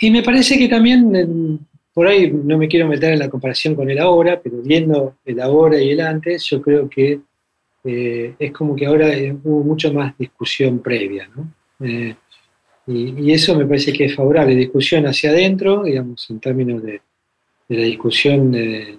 [0.00, 1.60] y me parece que también,
[1.92, 5.38] por ahí no me quiero meter en la comparación con el ahora, pero viendo el
[5.40, 7.20] ahora y el antes, yo creo que
[7.84, 9.10] eh, es como que ahora
[9.42, 11.28] hubo mucho más discusión previa.
[11.80, 12.14] Eh,
[12.86, 17.02] y, eso me parece que es favorable, discusión hacia adentro, digamos, en términos de,
[17.68, 18.98] de la discusión, de,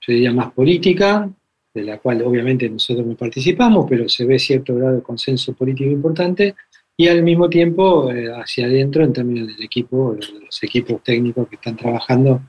[0.00, 1.30] yo diría, más política,
[1.72, 5.90] de la cual obviamente nosotros no participamos, pero se ve cierto grado de consenso político
[5.90, 6.54] importante,
[7.00, 11.54] y al mismo tiempo eh, hacia adentro en términos del equipo, los equipos técnicos que
[11.54, 12.42] están trabajando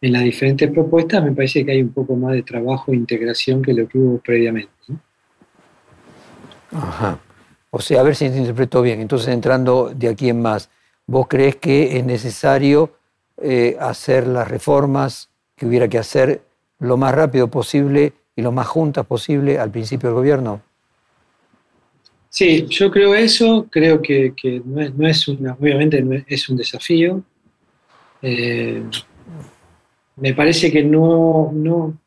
[0.00, 3.60] en las diferentes propuestas, me parece que hay un poco más de trabajo e integración
[3.60, 4.72] que lo que hubo previamente.
[6.72, 7.20] Ajá.
[7.68, 8.98] O sea, a ver si se interpretó bien.
[8.98, 10.70] Entonces, entrando de aquí en más,
[11.06, 12.94] ¿vos crees que es necesario
[13.42, 16.40] eh, hacer las reformas que hubiera que hacer
[16.78, 20.62] lo más rápido posible y lo más juntas posible al principio del gobierno?
[22.32, 24.32] Sí, yo creo eso, creo que,
[24.64, 27.22] no, es, una, obviamente es, un desafío.
[28.22, 28.82] Eh,
[30.16, 32.00] me parece que no, no,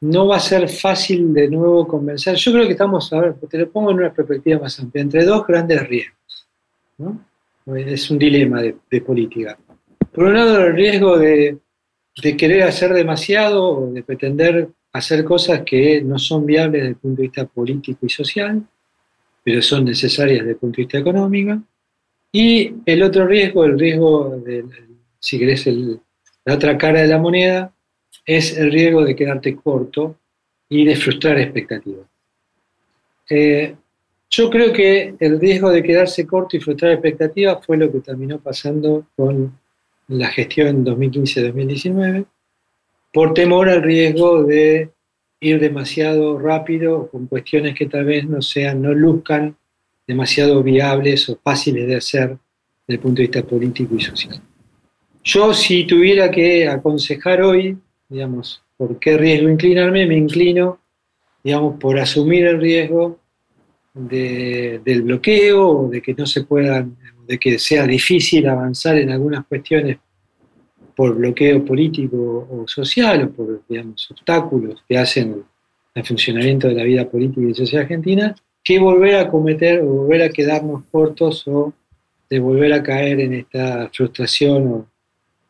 [0.00, 2.34] no va a ser fácil de nuevo convencer.
[2.34, 5.24] Yo creo que estamos, a ver, te lo pongo en una perspectiva más amplia, entre
[5.24, 6.48] dos grandes riesgos.
[7.64, 9.56] Es un dilema de, política.
[10.12, 11.56] Por un lado, el riesgo de,
[12.20, 16.96] de querer hacer demasiado o de pretender hacer cosas que no son viables desde el
[16.96, 18.66] punto de vista político y social
[19.42, 21.62] pero son necesarias desde el punto de vista económico.
[22.30, 24.64] Y el otro riesgo, el riesgo, de,
[25.18, 27.72] si querés, la otra cara de la moneda,
[28.24, 30.16] es el riesgo de quedarte corto
[30.68, 32.06] y de frustrar expectativas.
[33.28, 33.74] Eh,
[34.30, 38.40] yo creo que el riesgo de quedarse corto y frustrar expectativas fue lo que terminó
[38.40, 39.58] pasando con
[40.08, 42.24] la gestión 2015-2019,
[43.12, 44.90] por temor al riesgo de
[45.42, 49.56] ir demasiado rápido con cuestiones que tal vez no sean, no luzcan
[50.06, 52.28] demasiado viables o fáciles de hacer
[52.86, 54.40] desde el punto de vista político y social.
[55.24, 57.76] Yo si tuviera que aconsejar hoy,
[58.08, 60.78] digamos, por qué riesgo inclinarme, me inclino,
[61.42, 63.18] digamos, por asumir el riesgo
[63.94, 69.98] del bloqueo, de que no se puedan, de que sea difícil avanzar en algunas cuestiones
[70.94, 75.42] por bloqueo político o social o por digamos, obstáculos que hacen
[75.94, 80.22] el funcionamiento de la vida política y social argentina, que volver a cometer o volver
[80.22, 81.72] a quedarnos cortos o
[82.30, 84.86] de volver a caer en esta frustración o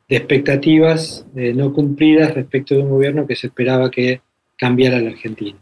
[0.09, 4.21] de expectativas eh, no cumplidas respecto de un gobierno que se esperaba que
[4.57, 5.57] cambiara la Argentina.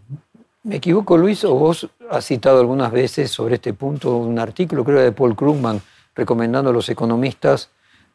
[0.62, 5.00] ¿Me equivoco, Luis, o vos has citado algunas veces sobre este punto un artículo, creo,
[5.00, 5.80] de Paul Krugman,
[6.14, 7.70] recomendando a los economistas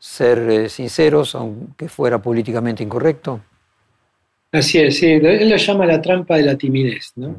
[0.06, 3.42] ser eh, sinceros, aunque fuera políticamente incorrecto?
[4.52, 7.36] Así es, sí, él lo llama la trampa de la timidez, ¿no?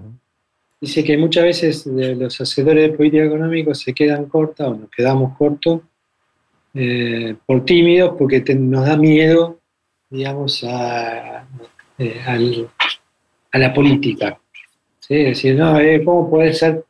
[0.81, 5.38] Dice que muchas veces los hacedores de política económica se quedan cortos o nos quedamos
[5.38, 5.81] cortos
[6.74, 9.61] eh, por tímidos porque nos da miedo,
[10.11, 11.46] digamos, a,
[11.96, 12.20] eh,
[13.52, 14.38] a la política.
[14.98, 15.14] ¿sí?
[15.14, 16.85] Es decir, no, ¿cómo podés ser,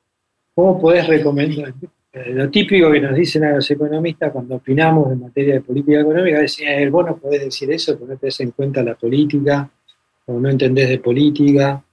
[0.55, 1.73] cómo podés recomendar?
[2.17, 6.01] Eh, lo típico que nos dicen a los economistas cuando opinamos en materia de política
[6.01, 9.71] económica es, eh, vos no podés decir eso porque no tenés en cuenta la política
[10.25, 11.85] o no entendés de política.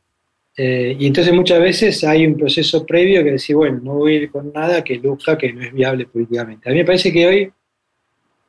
[0.55, 4.17] Eh, y entonces muchas veces hay un proceso previo que decir, bueno, no voy a
[4.19, 6.69] ir con nada que luzca que no es viable políticamente.
[6.69, 7.51] A mí me parece que hoy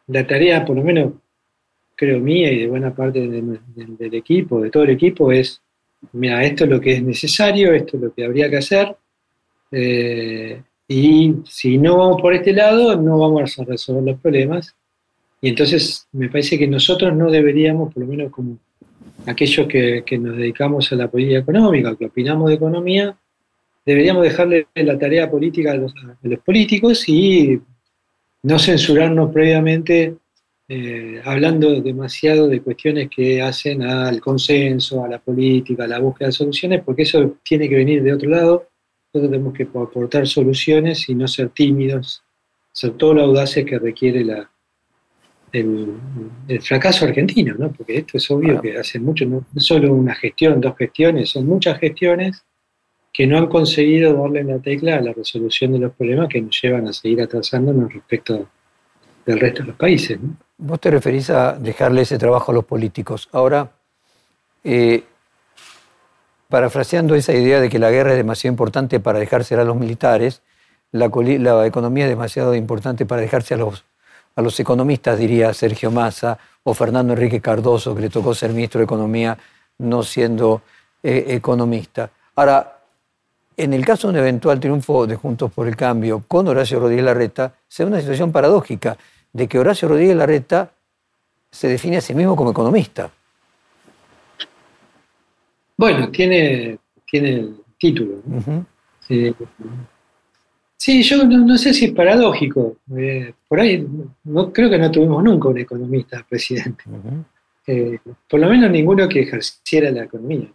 [0.06, 1.14] la tarea, por lo menos
[1.96, 5.60] creo mía y de buena parte del equipo, de todo el equipo, es,
[6.12, 8.96] mira, esto es lo que es necesario, esto es lo que habría que hacer.
[10.86, 14.74] Y si no vamos por este lado, no vamos a resolver los problemas.
[15.40, 18.58] Y entonces me parece que nosotros no deberíamos, por lo menos como
[19.26, 23.16] aquellos que, nos dedicamos a la política económica, que opinamos de economía,
[23.84, 25.94] deberíamos dejarle la tarea política a los,
[26.44, 27.60] políticos y
[28.42, 30.16] no censurarnos previamente
[30.68, 36.28] eh, hablando demasiado de cuestiones que hacen al consenso, a la política, a la búsqueda
[36.28, 38.68] de soluciones, porque eso tiene que venir de otro lado.
[39.14, 42.24] Nosotros tenemos que aportar soluciones y no ser tímidos,
[42.72, 44.50] ser todo lo audaces que requiere la,
[45.52, 47.70] el, fracaso argentino, ¿no?
[47.70, 51.78] porque esto es obvio que hace mucho, no solo una gestión, dos gestiones, son muchas
[51.78, 52.44] gestiones
[53.12, 56.60] que no han conseguido darle la tecla a la resolución de los problemas que nos
[56.60, 58.48] llevan a seguir atrasándonos respecto
[59.24, 60.18] del resto de los países.
[60.58, 63.28] Vos te referís a dejarle ese trabajo a los políticos.
[63.30, 63.70] Ahora,
[64.64, 65.04] eh,
[66.54, 70.40] parafraseando esa idea de que la guerra es demasiado importante para dejársela a los militares,
[70.92, 71.06] la,
[71.66, 73.84] economía es demasiado importante para dejarse a los,
[74.36, 78.78] a los economistas, diría Sergio Massa o Fernando Enrique Cardoso, que le tocó ser ministro
[78.78, 79.36] de Economía
[79.78, 80.62] no siendo
[81.02, 82.08] eh, economista.
[82.36, 82.78] Ahora,
[83.56, 87.04] en el caso de un eventual triunfo de Juntos por el Cambio con Horacio Rodríguez
[87.04, 88.96] Larreta, se da una situación paradójica
[89.32, 90.70] de que Horacio Rodríguez Larreta
[91.50, 93.10] se define a sí mismo como economista.
[95.76, 96.78] Bueno, tiene,
[97.10, 98.22] tiene el título.
[100.76, 102.76] sí, yo no, sé si es paradójico.
[102.96, 103.86] Eh, por ahí
[104.24, 106.84] no, creo que no tuvimos nunca un economista presidente.
[107.66, 107.98] Eh,
[108.28, 110.48] por lo menos ninguno que ejerciera la economía.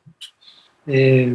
[0.88, 1.34] Eh,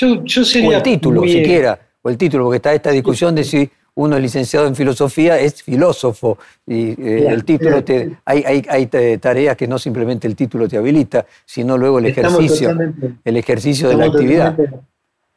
[0.00, 3.68] o el título, siquiera, o el título, porque está esta discusión de si
[3.98, 6.38] uno es licenciado en filosofía, es filósofo.
[6.64, 11.26] Y eh, el título, te, hay, hay, tareas que no simplemente el título te habilita,
[11.44, 12.76] sino luego el ejercicio,
[13.24, 14.56] el ejercicio de la actividad.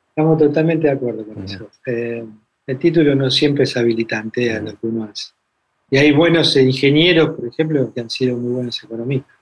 [0.10, 1.70] Estamos totalmente de acuerdo con eso.
[1.88, 2.24] Eh,
[2.68, 5.32] el título no siempre es habilitante a lo que uno hace.
[5.90, 9.36] Y hay buenos ingenieros, por ejemplo, que han sido muy buenos economistas.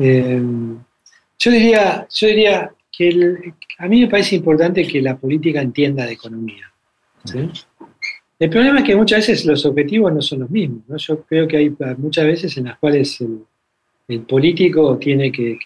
[0.00, 0.42] Eh,
[1.38, 6.12] yo diría, yo diría que a mí me parece importante que la política entienda de
[6.14, 6.72] economía.
[8.42, 11.06] El problema es que muchas veces los objetivos no son los mismos.
[11.06, 15.56] Yo creo que hay muchas veces en las cuales el, político tiene que,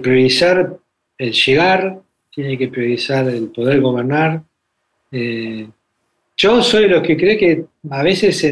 [0.00, 0.78] priorizar
[1.18, 2.00] el llegar,
[2.32, 4.44] tiene que priorizar el poder gobernar.
[5.10, 5.66] Eh,
[6.36, 8.46] yo soy los que cree que a veces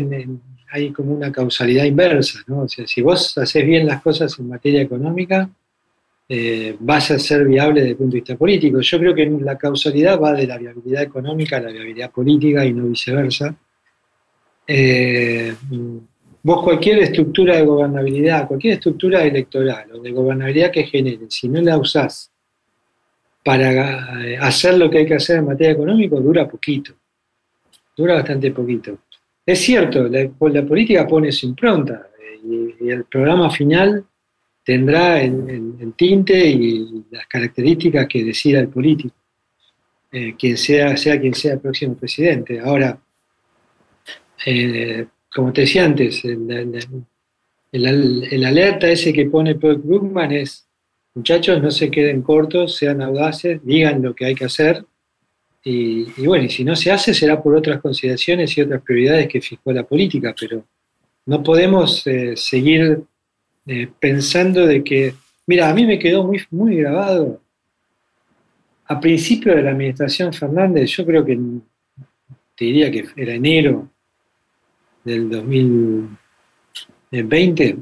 [0.72, 2.40] hay como una causalidad inversa.
[2.48, 2.62] ¿no?
[2.62, 5.48] O sea, si vos haces bien las cosas en materia económica,
[6.34, 8.80] eh, vaya a ser viable desde el punto de vista político.
[8.80, 12.72] Yo creo que la causalidad va de la viabilidad económica a la viabilidad política y
[12.72, 13.54] no viceversa.
[14.66, 15.54] Eh,
[16.42, 21.60] vos cualquier estructura de gobernabilidad, cualquier estructura electoral o de gobernabilidad que genere, si no
[21.60, 22.30] la usás
[23.44, 26.94] para eh, hacer lo que hay que hacer en materia económica, dura poquito.
[27.94, 29.00] Dura bastante poquito.
[29.44, 32.06] Es cierto, la, política pone su impronta
[32.42, 34.06] y el programa final
[34.64, 39.14] tendrá el, tinte y las características que decida el político,
[40.10, 42.60] eh, quien sea, sea quien sea el próximo presidente.
[42.60, 42.98] Ahora,
[44.46, 46.38] eh, como te decía antes, el,
[48.44, 50.66] alerta ese que pone Paul Krugman es,
[51.14, 54.84] muchachos, no se queden cortos, sean audaces, digan lo que hay que hacer.
[55.64, 59.40] Y, bueno, y si no se hace será por otras consideraciones y otras prioridades que
[59.40, 60.64] fijó la política, pero
[61.26, 63.04] no podemos eh, seguir
[63.66, 65.14] eh, pensando de que,
[65.46, 67.40] mira, a mí me quedó muy, muy grabado.
[68.86, 71.38] A principio de la administración Fernández, yo creo que
[72.56, 73.88] te diría que era enero
[75.04, 77.76] del 2020,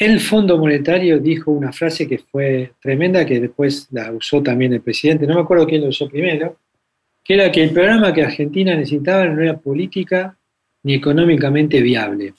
[0.00, 4.80] el Fondo Monetario dijo una frase que fue tremenda, que después la usó también el
[4.80, 6.56] presidente, no me acuerdo quién lo usó primero,
[7.22, 10.38] que era que el programa que Argentina necesitaba no era política
[10.84, 12.32] ni económicamente viable.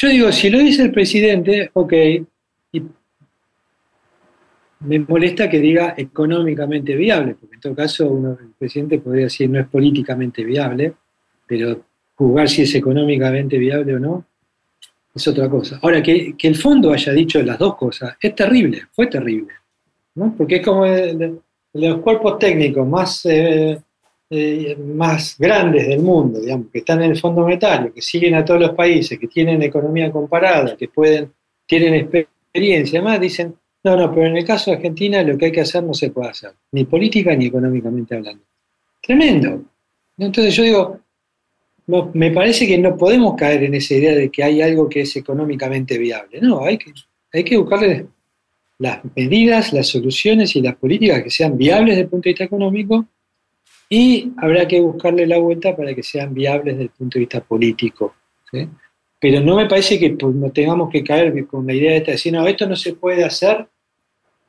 [0.00, 1.92] Yo digo, si lo dice el presidente, ok,
[2.70, 2.82] y
[4.78, 9.58] me molesta que diga económicamente viable, porque en todo caso el presidente podría decir no
[9.58, 10.94] es políticamente viable,
[11.48, 11.84] pero
[12.14, 14.24] juzgar si es económicamente viable o no
[15.16, 15.80] es otra cosa.
[15.82, 19.52] Ahora, que, el fondo haya dicho las dos cosas es terrible, fue terrible,
[20.14, 20.32] ¿no?
[20.38, 20.86] porque es como
[21.72, 23.76] los cuerpos técnicos más eh,
[24.30, 28.44] eh, más grandes del mundo, digamos, que están en el Fondo Monetario, que siguen a
[28.44, 31.32] todos los países, que tienen economía comparada, que pueden,
[31.66, 33.54] tienen experiencia, además dicen,
[33.84, 36.10] no, no, pero en el caso de Argentina lo que hay que hacer no se
[36.10, 38.44] puede hacer, ni política ni económicamente hablando.
[39.00, 39.62] Tremendo.
[40.18, 41.00] Entonces yo digo,
[41.86, 45.02] no, me parece que no podemos caer en esa idea de que hay algo que
[45.02, 46.38] es económicamente viable.
[46.42, 46.92] No, hay que,
[47.32, 48.06] hay que buscarle
[48.78, 52.44] las medidas, las soluciones y las políticas que sean viables desde el punto de vista
[52.44, 53.06] económico
[53.88, 57.40] y habrá que buscarle la vuelta para que sean viables desde el punto de vista
[57.40, 58.14] político.
[59.20, 62.46] Pero no me parece que pues, tengamos que caer con la idea de decir, no,
[62.46, 63.66] esto no se puede hacer,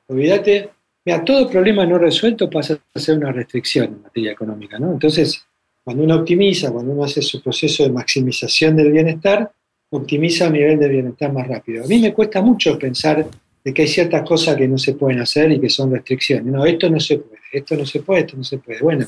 [0.07, 0.69] olvídate,
[1.05, 4.91] mira, todo problema no resuelto pasa a ser una restricción en materia económica, ¿no?
[4.91, 5.45] Entonces,
[5.83, 9.51] cuando uno optimiza, cuando uno hace su proceso de maximización del bienestar,
[9.91, 11.83] optimiza el nivel de bienestar más rápido.
[11.83, 13.25] A mí me cuesta mucho pensar
[13.63, 16.45] de que hay ciertas cosas que no se pueden hacer y que son restricciones.
[16.45, 18.79] No, esto no se puede, esto no se puede, esto no se puede.
[18.81, 19.07] Bueno,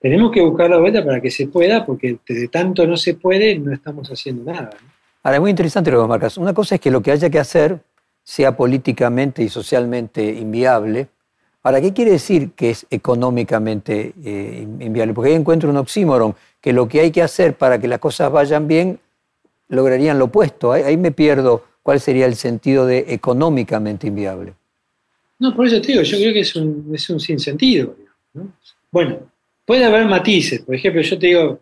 [0.00, 3.58] tenemos que buscar la vuelta para que se pueda, porque de tanto no se puede,
[3.58, 4.70] no estamos haciendo nada.
[5.22, 6.38] Ahora, es muy interesante lo que marcas.
[6.38, 7.80] Una cosa es que lo que haya que hacer
[8.22, 11.08] sea políticamente y socialmente inviable.
[11.62, 15.14] Ahora, ¿qué quiere decir que es económicamente eh, inviable?
[15.14, 18.30] Porque ahí encuentro un oxímoron, que lo que hay que hacer para que las cosas
[18.30, 19.00] vayan bien
[19.68, 20.72] lograrían lo opuesto.
[20.72, 24.54] Ahí, me pierdo cuál sería el sentido de económicamente inviable.
[25.38, 27.94] No, por eso te digo, yo creo que es un, es un sinsentido.
[28.90, 29.18] Bueno,
[29.68, 30.62] puede haber matices.
[30.62, 31.60] Por ejemplo, yo te digo,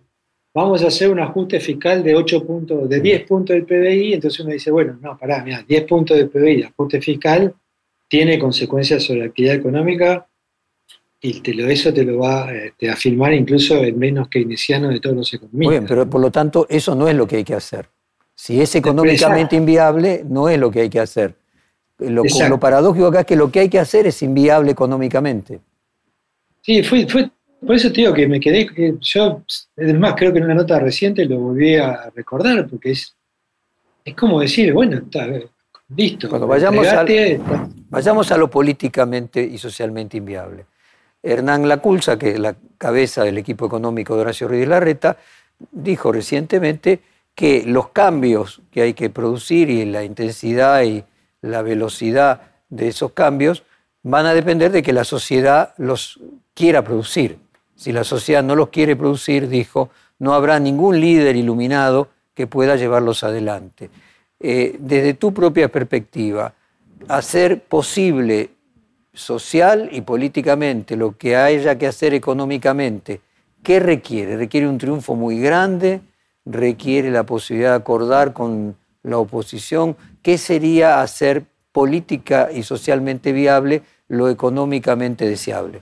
[0.54, 4.38] vamos a hacer un ajuste fiscal de 8 puntos, de 10 puntos del PBI, entonces
[4.38, 7.52] uno dice, bueno, no, pará, mira, 10 puntos del PBI, ajuste fiscal,
[8.06, 10.24] tiene consecuencias sobre la actividad económica
[11.20, 15.00] y te lo, eso te lo va este, a firmar incluso el menos keynesiano de
[15.00, 15.66] todos los economistas.
[15.66, 17.88] Muy bien, pero por lo tanto eso no es lo que hay que hacer.
[18.36, 21.34] Si es económicamente inviable, no es lo que hay que hacer.
[21.98, 25.58] Lo, lo, paradójico acá es que lo que hay que hacer es inviable económicamente.
[26.62, 27.30] Sí, fue, fue
[27.64, 28.68] por eso te digo que me quedé,
[29.00, 29.42] yo,
[29.76, 33.14] además creo que en una nota reciente lo volví a recordar, porque es,
[34.04, 35.26] es como decir, bueno, está,
[35.94, 36.28] listo.
[36.28, 36.86] Cuando vayamos,
[37.88, 40.66] vayamos a lo políticamente y socialmente inviable.
[41.22, 45.16] Hernán Laculza, que es la cabeza del equipo económico de Horacio Ruiz Larreta,
[45.70, 47.00] dijo recientemente
[47.34, 51.04] que los cambios que hay que producir y la intensidad y
[51.42, 53.64] la velocidad de esos cambios
[54.02, 56.20] van a depender de que la sociedad los
[56.54, 57.38] quiera producir.
[57.76, 62.76] Si la sociedad no los quiere producir, dijo, no habrá ningún líder iluminado que pueda
[62.76, 63.90] llevarlos adelante.
[64.40, 66.54] Eh, desde tu propia perspectiva,
[67.08, 68.50] hacer posible
[69.12, 73.20] social y políticamente lo que haya que hacer económicamente,
[73.62, 74.36] ¿qué requiere?
[74.36, 76.00] ¿Requiere un triunfo muy grande?
[76.44, 79.96] ¿Requiere la posibilidad de acordar con la oposición?
[80.22, 85.80] ¿Qué sería hacer política y socialmente viable lo económicamente deseable?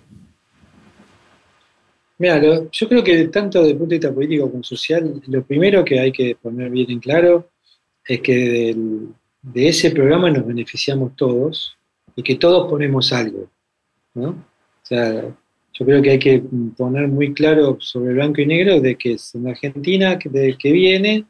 [2.72, 6.12] Yo creo que tanto de punto de vista político como social, lo primero que hay
[6.12, 7.48] que poner bien en claro
[8.06, 8.74] es que
[9.42, 11.76] de ese programa nos beneficiamos todos
[12.16, 13.48] y que todos ponemos algo,
[14.14, 14.28] ¿no?
[14.30, 15.24] O sea,
[15.72, 16.42] yo creo que hay que
[16.76, 21.24] poner muy claro sobre blanco y negro de que en Argentina que, que viene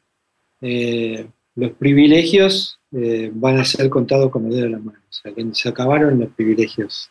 [0.61, 1.27] eh,
[1.57, 5.33] los privilegios eh, van a ser contados con el dedo de la mano, o sea,
[5.33, 7.11] que se acabaron los privilegios.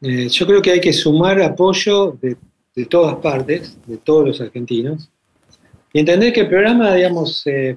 [0.00, 2.36] Eh, yo creo que hay que sumar apoyo de
[2.78, 5.10] de todas partes, de todos los argentinos,
[5.92, 7.76] y entender que el programa, digamos, eh,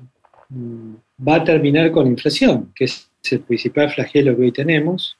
[0.49, 0.93] mm,
[1.28, 5.18] va a terminar con inflación, que es el principal flagelo que hoy tenemos,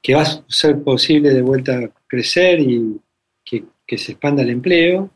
[0.00, 2.98] que va a ser posible de vuelta crecer y
[3.44, 3.64] que,
[3.98, 5.10] se expanda el empleo,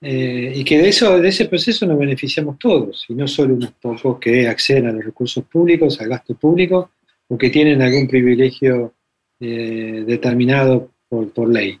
[0.00, 3.72] eh, y que de, eso, de ese proceso nos beneficiamos todos, y no solo unos
[3.72, 6.90] pocos que acceden a los recursos públicos, al gasto público,
[7.28, 8.94] o que tienen algún privilegio
[9.38, 11.78] eh, determinado por ley.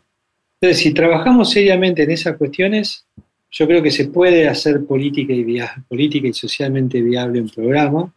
[0.60, 3.06] Entonces, si trabajamos seriamente en esas cuestiones,
[3.50, 8.12] yo creo que se puede hacer política y, socialmente viable un programa.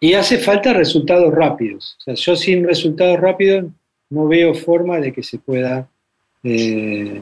[0.00, 1.96] Y hace falta resultados rápidos.
[1.98, 3.66] O sea, yo sin resultados rápidos
[4.10, 5.86] no veo forma de que se pueda
[6.42, 7.20] eh,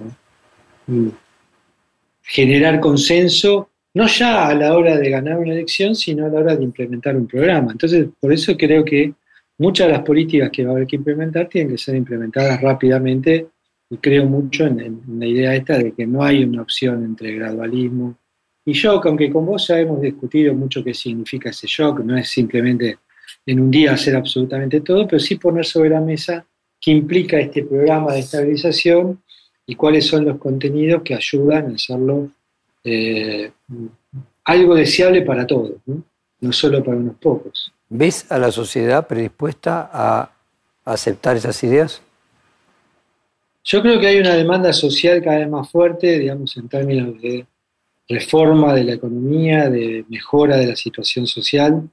[2.22, 6.56] generar consenso, no ya a la hora de ganar una elección, sino a la hora
[6.56, 7.72] de implementar un programa.
[7.72, 9.12] Entonces, por eso creo que
[9.58, 13.48] muchas de las políticas que va a haber que implementar tienen que ser implementadas rápidamente
[13.92, 18.16] y creo mucho en, la idea esta de que no hay una opción entre gradualismo
[18.64, 22.30] y shock, aunque con vos ya hemos discutido mucho qué significa ese shock, no es
[22.30, 23.00] simplemente
[23.44, 26.42] en un día hacer absolutamente todo, pero sí poner sobre la mesa
[26.80, 29.22] qué implica este programa de estabilización
[29.66, 32.30] y cuáles son los contenidos que ayudan a hacerlo
[32.84, 33.52] eh,
[34.44, 36.02] algo deseable para todos, ¿no?
[36.40, 37.70] no solo para unos pocos.
[37.90, 40.32] ¿Ves a la sociedad predispuesta a
[40.86, 42.00] aceptar esas ideas?
[43.64, 47.46] Yo creo que hay una demanda social cada vez más fuerte, digamos, en términos de
[48.08, 51.88] reforma de la economía, de mejora de la situación social.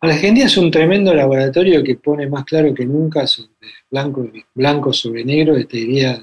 [0.00, 3.50] Argentina es un tremendo laboratorio que pone más claro que nunca sobre
[3.90, 6.20] blanco, blanco sobre negro esta idea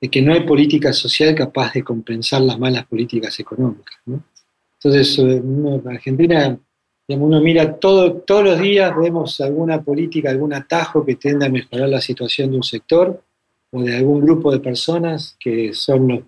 [0.00, 3.96] de, que no hay política social capaz de compensar las malas políticas económicas.
[4.06, 6.58] Entonces, en Argentina,
[7.08, 11.88] uno mira todo, todos los días, vemos alguna política, algún atajo que tienda a mejorar
[11.88, 13.22] la situación de un sector,
[13.74, 16.20] o de algún grupo de personas que son los,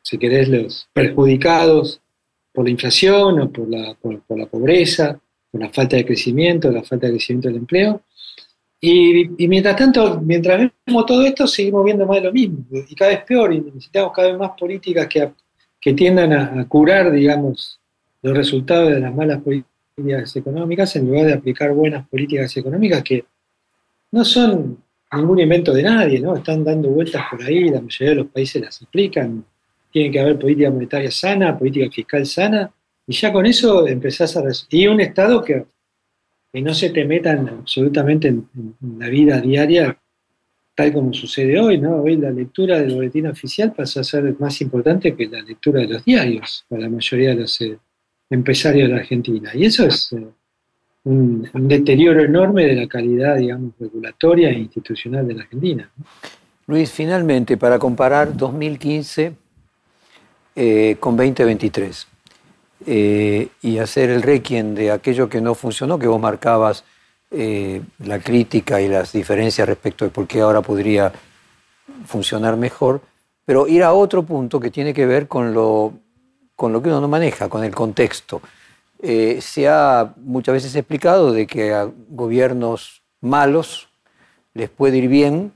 [0.00, 2.00] si querés, los perjudicados
[2.52, 6.82] por la inflación o por la, por, la pobreza, por la falta de crecimiento, la
[6.82, 8.00] falta de crecimiento del empleo.
[8.80, 13.10] Y, mientras tanto, mientras vemos todo esto, seguimos viendo más de lo mismo, y cada
[13.10, 15.32] vez peor, y necesitamos cada vez más políticas que,
[15.80, 17.78] que tiendan a, curar, digamos,
[18.22, 23.24] los resultados de las malas políticas económicas en lugar de aplicar buenas políticas económicas que
[24.12, 24.83] no son
[25.16, 26.36] ningún invento de nadie, ¿no?
[26.36, 29.44] Están dando vueltas por ahí, la mayoría de los países las aplican.
[29.90, 32.70] Tiene que haber política monetaria sana, política fiscal sana,
[33.06, 34.42] y ya con eso empezás a...
[34.70, 35.66] Y un Estado que,
[36.52, 38.48] que no se te metan absolutamente en,
[38.98, 39.98] la vida diaria,
[40.74, 42.02] tal como sucede hoy, ¿no?
[42.02, 45.88] Hoy la lectura del boletín oficial pasa a ser más importante que la lectura de
[45.88, 47.78] los diarios para la mayoría de los eh,
[48.30, 49.50] empresarios de la Argentina.
[49.54, 50.12] Y eso es...
[50.12, 50.26] Eh,
[51.04, 55.90] un, deterioro enorme de la calidad, digamos, regulatoria e institucional de la Argentina.
[56.66, 59.34] Luis, finalmente, para comparar 2015
[60.56, 62.06] eh, con 2023
[62.86, 66.84] eh, y hacer el requiem de aquello que no funcionó, que vos marcabas
[67.30, 71.12] eh, la crítica y las diferencias respecto de por qué ahora podría
[72.06, 73.02] funcionar mejor,
[73.44, 75.92] pero ir a otro punto que tiene que ver con lo,
[76.56, 78.40] con lo que uno no maneja, con el contexto.
[79.06, 83.90] Eh, se ha muchas veces explicado de que a gobiernos malos
[84.54, 85.52] les puede ir bien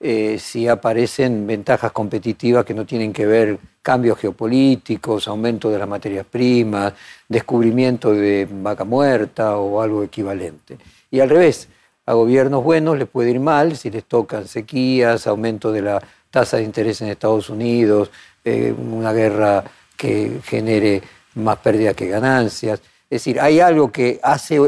[0.00, 5.86] eh, si aparecen ventajas competitivas que no tienen que ver cambios geopolíticos, aumento de las
[5.86, 6.92] materias primas,
[7.28, 10.76] descubrimiento de vaca muerta o algo equivalente.
[11.08, 11.68] Y al revés,
[12.04, 16.56] a gobiernos buenos les puede ir mal si les tocan sequías, aumento de la tasa
[16.56, 18.10] de interés en Estados Unidos,
[18.44, 19.62] eh, una guerra
[19.96, 21.00] que genere
[21.38, 22.80] más pérdida que ganancias.
[23.04, 24.60] Es decir, hay algo que hace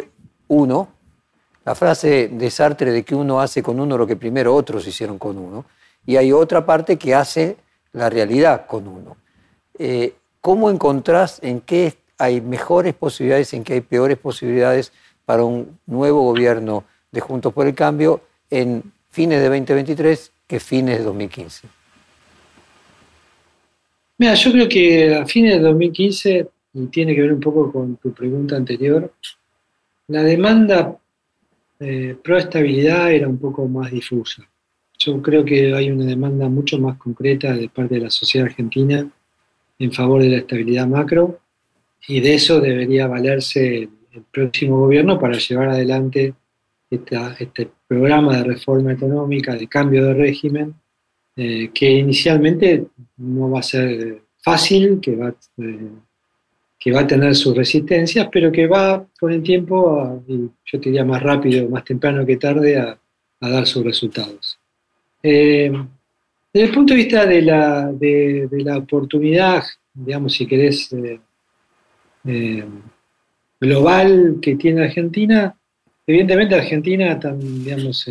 [0.48, 0.88] uno,
[1.64, 5.18] la frase de Sartre de que uno hace con uno lo que primero otros hicieron
[5.18, 5.64] con uno,
[6.06, 7.56] y hay otra parte que hace
[7.92, 9.16] la realidad con uno.
[9.78, 14.92] Eh, ¿Cómo encontrás en qué hay mejores posibilidades, en qué hay peores posibilidades
[15.24, 20.98] para un nuevo gobierno de Juntos por el Cambio en fines de 2023 que fines
[20.98, 21.68] de 2015?
[24.18, 27.96] Mira, yo creo que a fines de 2015 y tiene que ver un poco con
[27.96, 29.12] tu pregunta anterior,
[30.08, 30.96] la demanda
[31.78, 34.48] eh, pro estabilidad era un poco más difusa.
[34.98, 39.10] Yo creo que hay una demanda mucho más concreta de parte de la sociedad argentina
[39.78, 41.40] en favor de la estabilidad macro
[42.06, 46.34] y de eso debería valerse el próximo gobierno para llevar adelante
[46.90, 50.74] este programa de reforma económica, de cambio de régimen,
[51.36, 55.90] eh, que inicialmente no va a ser fácil, que va, eh,
[56.80, 61.04] que va a tener sus resistencias, pero que va con el tiempo, yo te diría
[61.04, 62.98] más rápido, más temprano que tarde, a,
[63.38, 64.58] dar sus resultados.
[65.22, 65.70] Eh,
[66.52, 69.62] desde el punto de vista de la, de, la oportunidad,
[69.92, 71.20] digamos, si querés, eh,
[72.24, 72.64] eh,
[73.60, 75.54] global que tiene Argentina,
[76.06, 78.10] evidentemente Argentina digamos,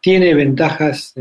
[0.00, 1.14] tiene ventajas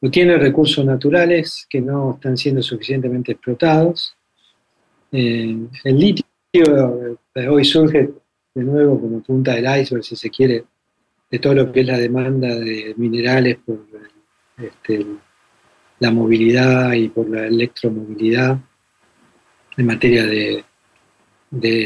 [0.00, 4.16] o tiene recursos naturales que no están siendo suficientemente explotados.
[5.16, 8.10] Eh, el litio eh, hoy surge
[8.52, 10.64] de nuevo como punta del iceberg, si se quiere,
[11.30, 13.78] de todo lo que es la demanda de minerales por
[14.58, 15.06] este,
[16.00, 18.58] la movilidad y por la electromovilidad
[19.76, 20.64] en materia de,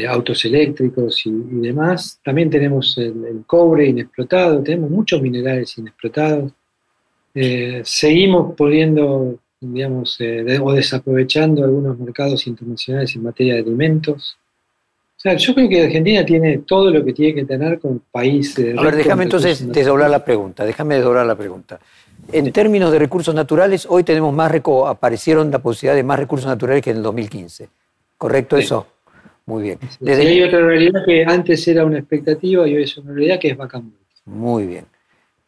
[0.07, 2.19] autos eléctricos y, demás.
[2.23, 6.51] También tenemos el, cobre inexplotado, tenemos muchos minerales inexplotados.
[7.35, 14.37] Eh, seguimos pudiendo digamos, eh, o desaprovechando algunos mercados internacionales en materia de alimentos.
[15.17, 18.57] O sea, yo creo que Argentina tiene todo lo que tiene que tener con país.
[18.57, 21.79] a ver, déjame entonces desdoblar la pregunta, déjame desdoblar la pregunta.
[22.31, 24.51] En términos de recursos naturales, hoy tenemos más,
[24.87, 27.67] aparecieron la posibilidad de más recursos naturales que en el 2015.
[28.17, 28.87] ¿Correcto eso?
[29.45, 29.79] Muy bien.
[29.99, 30.27] Desde...
[30.27, 33.57] hay otra realidad que antes era una expectativa y hoy es una realidad que es
[33.57, 33.81] vaca
[34.25, 34.85] Muy bien.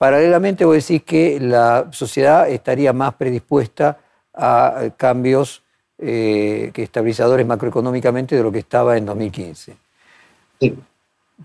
[0.01, 3.99] Paralelamente vos decís que la sociedad estaría más predispuesta
[4.33, 5.61] a cambios
[5.99, 9.77] eh, que estabilizadores macroeconómicamente de lo que estaba en 2015.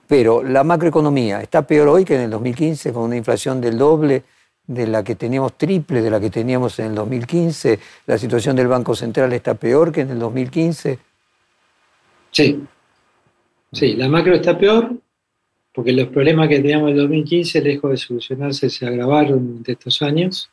[0.08, 4.22] Pero la macroeconomía está peor hoy que en el 2015, con una inflación del doble
[4.66, 7.78] de la que teníamos triple de la que teníamos en el 2015.
[8.06, 10.98] La situación del Banco Central está peor que en el 2015.
[12.30, 12.64] Sí,
[13.70, 14.92] sí, la macro está peor,
[15.76, 20.00] porque los problemas que teníamos en el 2015, lejos de solucionarse, se agravaron durante estos
[20.00, 20.50] años.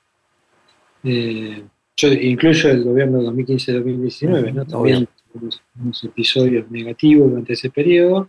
[1.01, 1.63] Eh,
[1.95, 4.65] yo incluyo el gobierno 2015-2019, ¿no?
[4.65, 8.27] También unos episodios negativos durante ese periodo.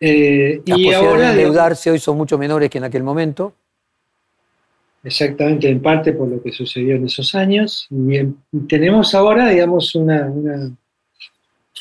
[0.00, 1.34] Eh, y ahora.
[1.34, 3.52] De endeudarse hoy son mucho menores que en aquel momento.
[5.04, 7.86] Exactamente, en parte por lo que sucedió en esos años.
[7.90, 8.18] Y,
[8.66, 10.32] tenemos ahora, digamos, una,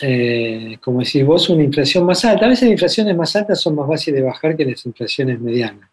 [0.02, 2.46] eh, como decís vos, una inflación más alta.
[2.46, 5.90] A veces las inflaciones más altas son más fáciles de bajar que las inflaciones medianas.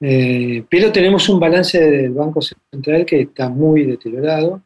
[0.00, 4.62] Eh, pero tenemos un balance del Banco Central que está muy deteriorado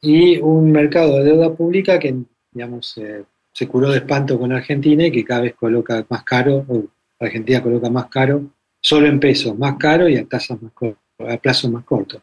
[0.00, 2.16] y un mercado de deuda pública que,
[2.52, 3.22] digamos, eh,
[3.52, 6.84] se curó de espanto con Argentina y que cada vez coloca más caro, o
[7.20, 8.42] Argentina coloca más caro,
[8.80, 10.72] solo en pesos, más caro y a tasas más
[11.18, 12.20] a plazos más cortos.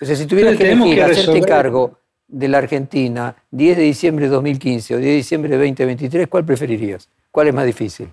[0.00, 1.98] O sea, si tuvieras que, elegir, hacerte cargo
[2.28, 6.44] de la Argentina 10 de diciembre de 2015 o 10 de diciembre de 2023, ¿cuál
[6.44, 7.08] preferirías?
[7.30, 8.08] ¿Cuál es más difícil?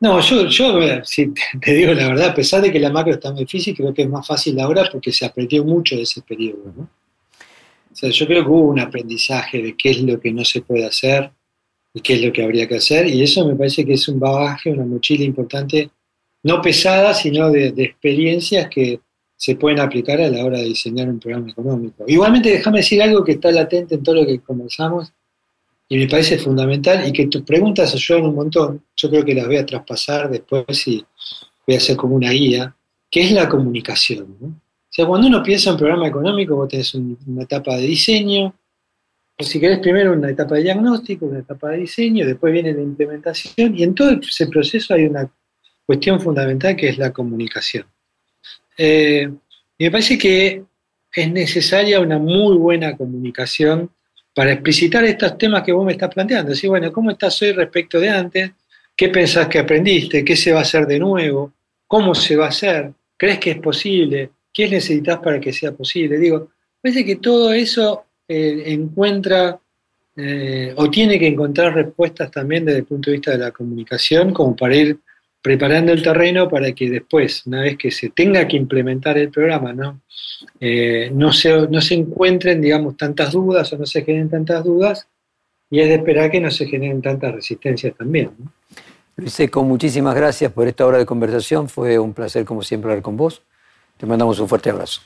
[0.00, 3.32] No, yo, yo si te digo la verdad, a pesar de que la macro está
[3.32, 6.72] muy difícil, creo que es más fácil ahora porque se aprendió mucho de ese periodo.
[6.76, 6.82] ¿no?
[6.82, 10.62] O sea, yo creo que hubo un aprendizaje de qué es lo que no se
[10.62, 11.30] puede hacer
[11.94, 14.18] y qué es lo que habría que hacer, y eso me parece que es un
[14.18, 15.90] bagaje, una mochila importante,
[16.42, 19.00] no pesada, sino de, de experiencias que
[19.36, 22.04] se pueden aplicar a la hora de diseñar un programa económico.
[22.06, 25.12] Igualmente, déjame decir algo que está latente en todo lo que conversamos,
[25.88, 28.82] y me parece fundamental y que tus preguntas ayudan un montón.
[28.96, 31.04] Yo creo que las voy a traspasar después y
[31.66, 32.74] voy a hacer como una guía,
[33.10, 34.36] que es la comunicación.
[34.40, 38.54] O sea, cuando uno piensa en programa económico, vos tenés una etapa de diseño,
[39.36, 42.82] o si querés primero una etapa de diagnóstico, una etapa de diseño, después viene la
[42.82, 45.30] implementación, y en todo ese proceso hay una
[45.84, 47.84] cuestión fundamental que es la comunicación.
[48.76, 49.30] Eh,
[49.78, 50.62] me parece que
[51.14, 53.90] es necesaria una muy buena comunicación
[54.34, 56.50] para explicitar estos temas que vos me estás planteando.
[56.50, 58.50] Decir, bueno, ¿cómo estás hoy respecto de antes?
[58.96, 60.24] ¿Qué pensás que aprendiste?
[60.24, 61.52] ¿Qué se va a hacer de nuevo?
[61.86, 62.92] ¿Cómo se va a hacer?
[63.16, 64.30] ¿Crees que es posible?
[64.52, 66.18] ¿Qué necesitas para que sea posible?
[66.18, 66.50] Digo,
[66.80, 69.58] parece que todo eso eh, encuentra
[70.16, 74.32] eh, o tiene que encontrar respuestas también desde el punto de vista de la comunicación,
[74.32, 74.98] como para ir
[75.44, 79.74] preparando el terreno para que después, una vez que se tenga que implementar el programa,
[79.74, 80.00] ¿no?
[80.58, 85.06] Eh, no, se, no se encuentren, digamos, tantas dudas o no se generen tantas dudas,
[85.68, 88.30] y es de esperar que no se generen tantas resistencias también.
[89.16, 91.68] Luis Seco, muchísimas gracias por esta hora de conversación.
[91.68, 93.42] Fue un placer, como siempre, hablar con vos.
[93.98, 95.02] Te mandamos un fuerte abrazo.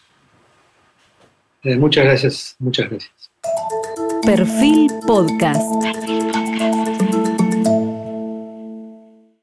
[1.64, 3.30] Eh, muchas gracias, muchas gracias.
[4.22, 6.27] Perfil Podcast.